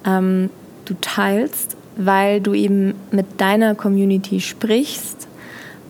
ähm, 0.06 0.50
du 0.86 0.94
teilst, 1.02 1.76
weil 1.98 2.42
du 2.42 2.54
eben 2.54 2.94
mit 3.12 3.42
deiner 3.42 3.74
Community 3.74 4.40
sprichst. 4.40 5.28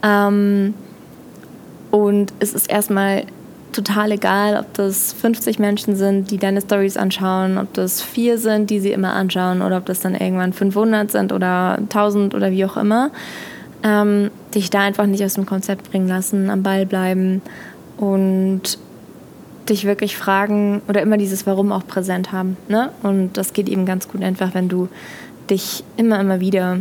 Ähm, 0.03 0.73
und 1.91 2.33
es 2.39 2.53
ist 2.53 2.69
erstmal 2.69 3.25
total 3.75 4.11
egal, 4.11 4.57
ob 4.57 4.73
das 4.73 5.13
50 5.13 5.59
Menschen 5.59 5.95
sind, 5.95 6.31
die 6.31 6.37
deine 6.37 6.61
Stories 6.61 6.97
anschauen, 6.97 7.57
ob 7.57 7.73
das 7.73 8.01
vier 8.01 8.37
sind, 8.37 8.69
die 8.69 8.79
sie 8.79 8.91
immer 8.91 9.13
anschauen 9.13 9.61
oder 9.61 9.77
ob 9.77 9.85
das 9.85 9.99
dann 9.99 10.15
irgendwann 10.15 10.53
500 10.53 11.11
sind 11.11 11.33
oder 11.33 11.77
1000 11.77 12.33
oder 12.33 12.51
wie 12.51 12.65
auch 12.65 12.77
immer. 12.77 13.11
Ähm, 13.83 14.31
dich 14.55 14.69
da 14.69 14.81
einfach 14.81 15.05
nicht 15.05 15.23
aus 15.23 15.35
dem 15.35 15.45
Konzept 15.45 15.91
bringen 15.91 16.07
lassen, 16.07 16.49
am 16.49 16.63
Ball 16.63 16.85
bleiben 16.85 17.41
und 17.97 18.79
dich 19.69 19.85
wirklich 19.85 20.17
fragen 20.17 20.81
oder 20.87 21.01
immer 21.01 21.17
dieses 21.17 21.45
Warum 21.45 21.71
auch 21.71 21.85
präsent 21.85 22.31
haben. 22.31 22.57
Ne? 22.67 22.91
Und 23.03 23.33
das 23.33 23.53
geht 23.53 23.69
eben 23.69 23.85
ganz 23.85 24.07
gut 24.07 24.23
einfach, 24.23 24.53
wenn 24.53 24.69
du 24.69 24.87
dich 25.49 25.83
immer, 25.97 26.19
immer 26.19 26.39
wieder 26.39 26.79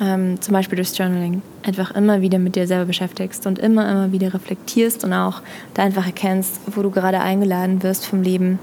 ähm, 0.00 0.40
zum 0.40 0.52
Beispiel 0.54 0.76
durchs 0.76 0.96
Journaling, 0.96 1.42
einfach 1.62 1.94
immer 1.94 2.20
wieder 2.22 2.38
mit 2.38 2.56
dir 2.56 2.66
selber 2.66 2.86
beschäftigst 2.86 3.46
und 3.46 3.58
immer, 3.58 3.90
immer 3.90 4.12
wieder 4.12 4.32
reflektierst 4.32 5.04
und 5.04 5.12
auch 5.12 5.42
da 5.74 5.82
einfach 5.82 6.06
erkennst, 6.06 6.60
wo 6.66 6.82
du 6.82 6.90
gerade 6.90 7.20
eingeladen 7.20 7.82
wirst 7.82 8.06
vom 8.06 8.22
Leben 8.22 8.58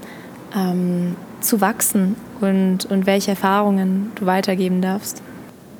ähm, 0.56 1.16
zu 1.40 1.60
wachsen 1.60 2.16
und, 2.40 2.86
und 2.86 3.06
welche 3.06 3.32
Erfahrungen 3.32 4.10
du 4.16 4.26
weitergeben 4.26 4.82
darfst. 4.82 5.22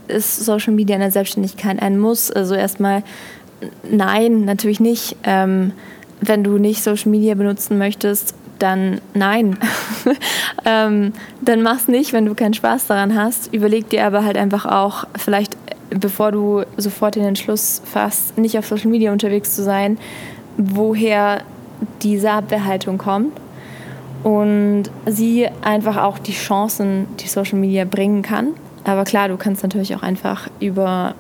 Ist 0.07 0.45
Social 0.45 0.73
Media 0.73 0.97
in 0.97 1.03
der 1.03 1.11
Selbstständigkeit 1.11 1.83
ein 1.83 1.99
Muss? 1.99 2.31
Also 2.31 2.55
erstmal 2.55 3.03
nein, 3.91 4.45
natürlich 4.45 4.81
nicht. 4.81 5.17
Ähm, 5.25 5.73
wenn 6.21 6.45
du 6.45 6.59
nicht 6.59 6.83
Social 6.83 7.11
Media 7.11 7.35
benutzen 7.35 7.79
möchtest, 7.79 8.35
dann 8.59 9.01
nein. 9.15 9.59
ähm, 10.65 11.13
dann 11.41 11.63
mach's 11.63 11.89
nicht, 11.89 12.13
wenn 12.13 12.27
du 12.27 12.35
keinen 12.35 12.55
Spaß 12.55 12.87
daran 12.87 13.15
hast. 13.15 13.53
Überleg 13.53 13.89
dir 13.91 14.05
aber 14.05 14.25
halt 14.25 14.37
einfach 14.37 14.67
auch, 14.67 15.05
vielleicht 15.17 15.57
bevor 16.01 16.33
du 16.33 16.63
sofort 16.77 17.17
den 17.17 17.25
Entschluss 17.25 17.83
fasst, 17.85 18.39
nicht 18.39 18.59
auf 18.59 18.67
Social 18.67 18.91
Media 18.91 19.13
unterwegs 19.13 19.55
zu 19.55 19.63
sein, 19.63 19.99
woher 20.57 21.43
diese 22.03 22.31
Abwehrhaltung 22.31 22.99
kommt 22.99 23.33
und 24.25 24.85
sie 25.07 25.49
einfach 25.63 25.97
auch 25.97 26.19
die 26.19 26.33
Chancen, 26.33 27.07
die 27.21 27.29
Social 27.29 27.59
Media 27.59 27.85
bringen 27.85 28.23
kann. 28.23 28.49
Aber 28.85 29.05
klar, 29.05 29.29
du 29.29 29.37
kannst 29.37 29.63
natürlich 29.63 29.95
auch 29.95 30.03
einfach 30.03 30.49
über 30.61 31.15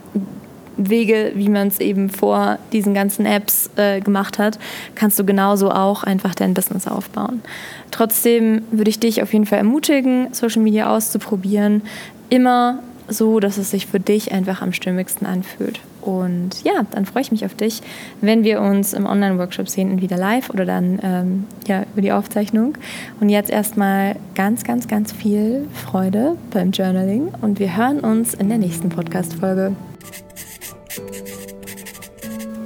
Wege, 0.79 1.33
wie 1.35 1.49
man 1.49 1.69
es 1.69 1.81
eben 1.81 2.09
vor 2.09 2.59
diesen 2.73 2.95
ganzen 2.95 3.27
Apps 3.27 3.69
äh, 3.77 4.01
gemacht 4.01 4.39
hat, 4.39 4.59
kannst 4.95 5.19
du 5.19 5.25
genauso 5.25 5.71
auch 5.71 6.05
einfach 6.05 6.35
dein 6.35 6.55
Business 6.55 6.87
aufbauen. 6.87 7.43
Trotzdem 7.91 8.63
würde 8.71 8.89
ich 8.89 9.01
dich 9.01 9.23
auf 9.23 9.33
jeden 9.33 9.45
Fall 9.45 9.59
ermutigen, 9.59 10.29
Social 10.33 10.63
Media 10.63 10.95
auszuprobieren. 10.95 11.83
Immer 12.31 12.79
so, 13.09 13.41
dass 13.41 13.59
es 13.59 13.71
sich 13.71 13.87
für 13.87 14.01
dich 14.01 14.33
einfach 14.33 14.63
am 14.63 14.73
stimmigsten 14.73 15.27
anfühlt. 15.27 15.81
Und 16.01 16.63
ja, 16.65 16.85
dann 16.91 17.05
freue 17.05 17.23
ich 17.23 17.33
mich 17.33 17.45
auf 17.45 17.55
dich, 17.55 17.83
wenn 18.21 18.45
wir 18.45 18.61
uns 18.61 18.93
im 18.93 19.07
Online-Workshop 19.07 19.69
sehen, 19.69 19.91
entweder 19.91 20.17
live 20.17 20.51
oder 20.51 20.65
dann 20.65 20.99
ähm, 21.03 21.45
ja, 21.67 21.85
über 21.93 22.01
die 22.01 22.13
Aufzeichnung. 22.13 22.79
Und 23.21 23.29
jetzt 23.29 23.51
erstmal 23.51 24.17
ganz, 24.35 24.65
ganz, 24.65 24.89
ganz 24.89 25.13
viel 25.13 25.67
Freude 25.75 26.37
beim 26.51 26.71
Journaling 26.71 27.29
und 27.41 27.59
wir 27.59 27.77
hören 27.77 28.01
uns 28.01 28.35
in 28.35 28.49
der 28.49 28.59
nächsten 28.59 28.89
Podcast-Folge. 28.89 29.73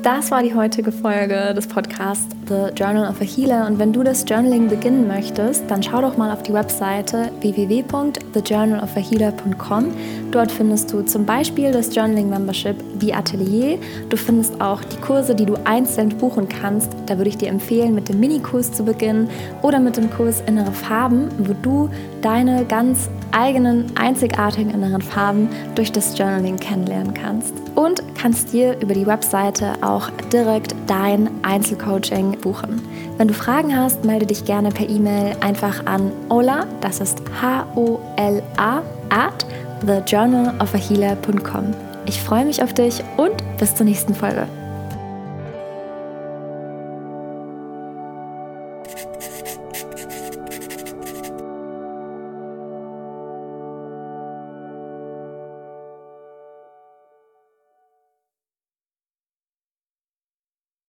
Das 0.02 0.30
war 0.32 0.42
die 0.42 0.52
heutige 0.52 0.90
Folge 0.90 1.54
des 1.54 1.68
Podcasts 1.68 2.26
The 2.48 2.74
Journal 2.74 3.08
of 3.08 3.20
a 3.20 3.24
Healer. 3.24 3.68
Und 3.68 3.78
wenn 3.78 3.92
du 3.92 4.02
das 4.02 4.24
Journaling 4.28 4.68
beginnen 4.68 5.06
möchtest, 5.06 5.70
dann 5.70 5.80
schau 5.80 6.00
doch 6.00 6.16
mal 6.16 6.32
auf 6.32 6.42
die 6.42 6.52
Webseite 6.52 7.30
www.thejournalofahealer.com. 7.40 9.84
Dort 10.32 10.50
findest 10.50 10.90
du 10.90 11.02
zum 11.02 11.26
Beispiel 11.26 11.72
das 11.72 11.94
Journaling 11.94 12.30
Membership 12.30 12.76
wie 12.98 13.12
Atelier. 13.12 13.78
Du 14.08 14.16
findest 14.16 14.58
auch 14.62 14.82
die 14.82 14.96
Kurse, 14.96 15.34
die 15.34 15.44
du 15.44 15.56
einzeln 15.64 16.08
buchen 16.08 16.48
kannst. 16.48 16.90
Da 17.04 17.18
würde 17.18 17.28
ich 17.28 17.36
dir 17.36 17.48
empfehlen, 17.48 17.94
mit 17.94 18.08
dem 18.08 18.18
Minikurs 18.18 18.72
zu 18.72 18.82
beginnen 18.82 19.28
oder 19.60 19.78
mit 19.78 19.98
dem 19.98 20.10
Kurs 20.10 20.42
Innere 20.46 20.72
Farben, 20.72 21.28
wo 21.36 21.52
du 21.60 21.90
deine 22.22 22.64
ganz 22.64 23.10
eigenen, 23.32 23.94
einzigartigen 23.96 24.70
inneren 24.70 25.02
Farben 25.02 25.50
durch 25.74 25.92
das 25.92 26.16
Journaling 26.16 26.56
kennenlernen 26.56 27.12
kannst. 27.12 27.52
Und 27.74 28.02
kannst 28.16 28.54
dir 28.54 28.80
über 28.80 28.94
die 28.94 29.06
Webseite 29.06 29.74
auch 29.82 30.08
direkt 30.32 30.74
dein 30.86 31.28
Einzelcoaching 31.42 32.38
buchen. 32.40 32.80
Wenn 33.18 33.28
du 33.28 33.34
Fragen 33.34 33.76
hast, 33.76 34.06
melde 34.06 34.26
dich 34.26 34.46
gerne 34.46 34.70
per 34.70 34.88
E-Mail 34.88 35.36
einfach 35.40 35.84
an 35.84 36.10
Ola, 36.30 36.66
das 36.80 37.00
ist 37.00 37.20
H-O-L-A, 37.42 38.82
at 39.12 39.46
thejournalofahealer.com. 39.86 41.74
Ich 42.06 42.20
freue 42.20 42.44
mich 42.44 42.62
auf 42.62 42.74
dich 42.74 43.02
und 43.16 43.42
bis 43.58 43.74
zur 43.74 43.86
nächsten 43.86 44.14
Folge. 44.14 44.46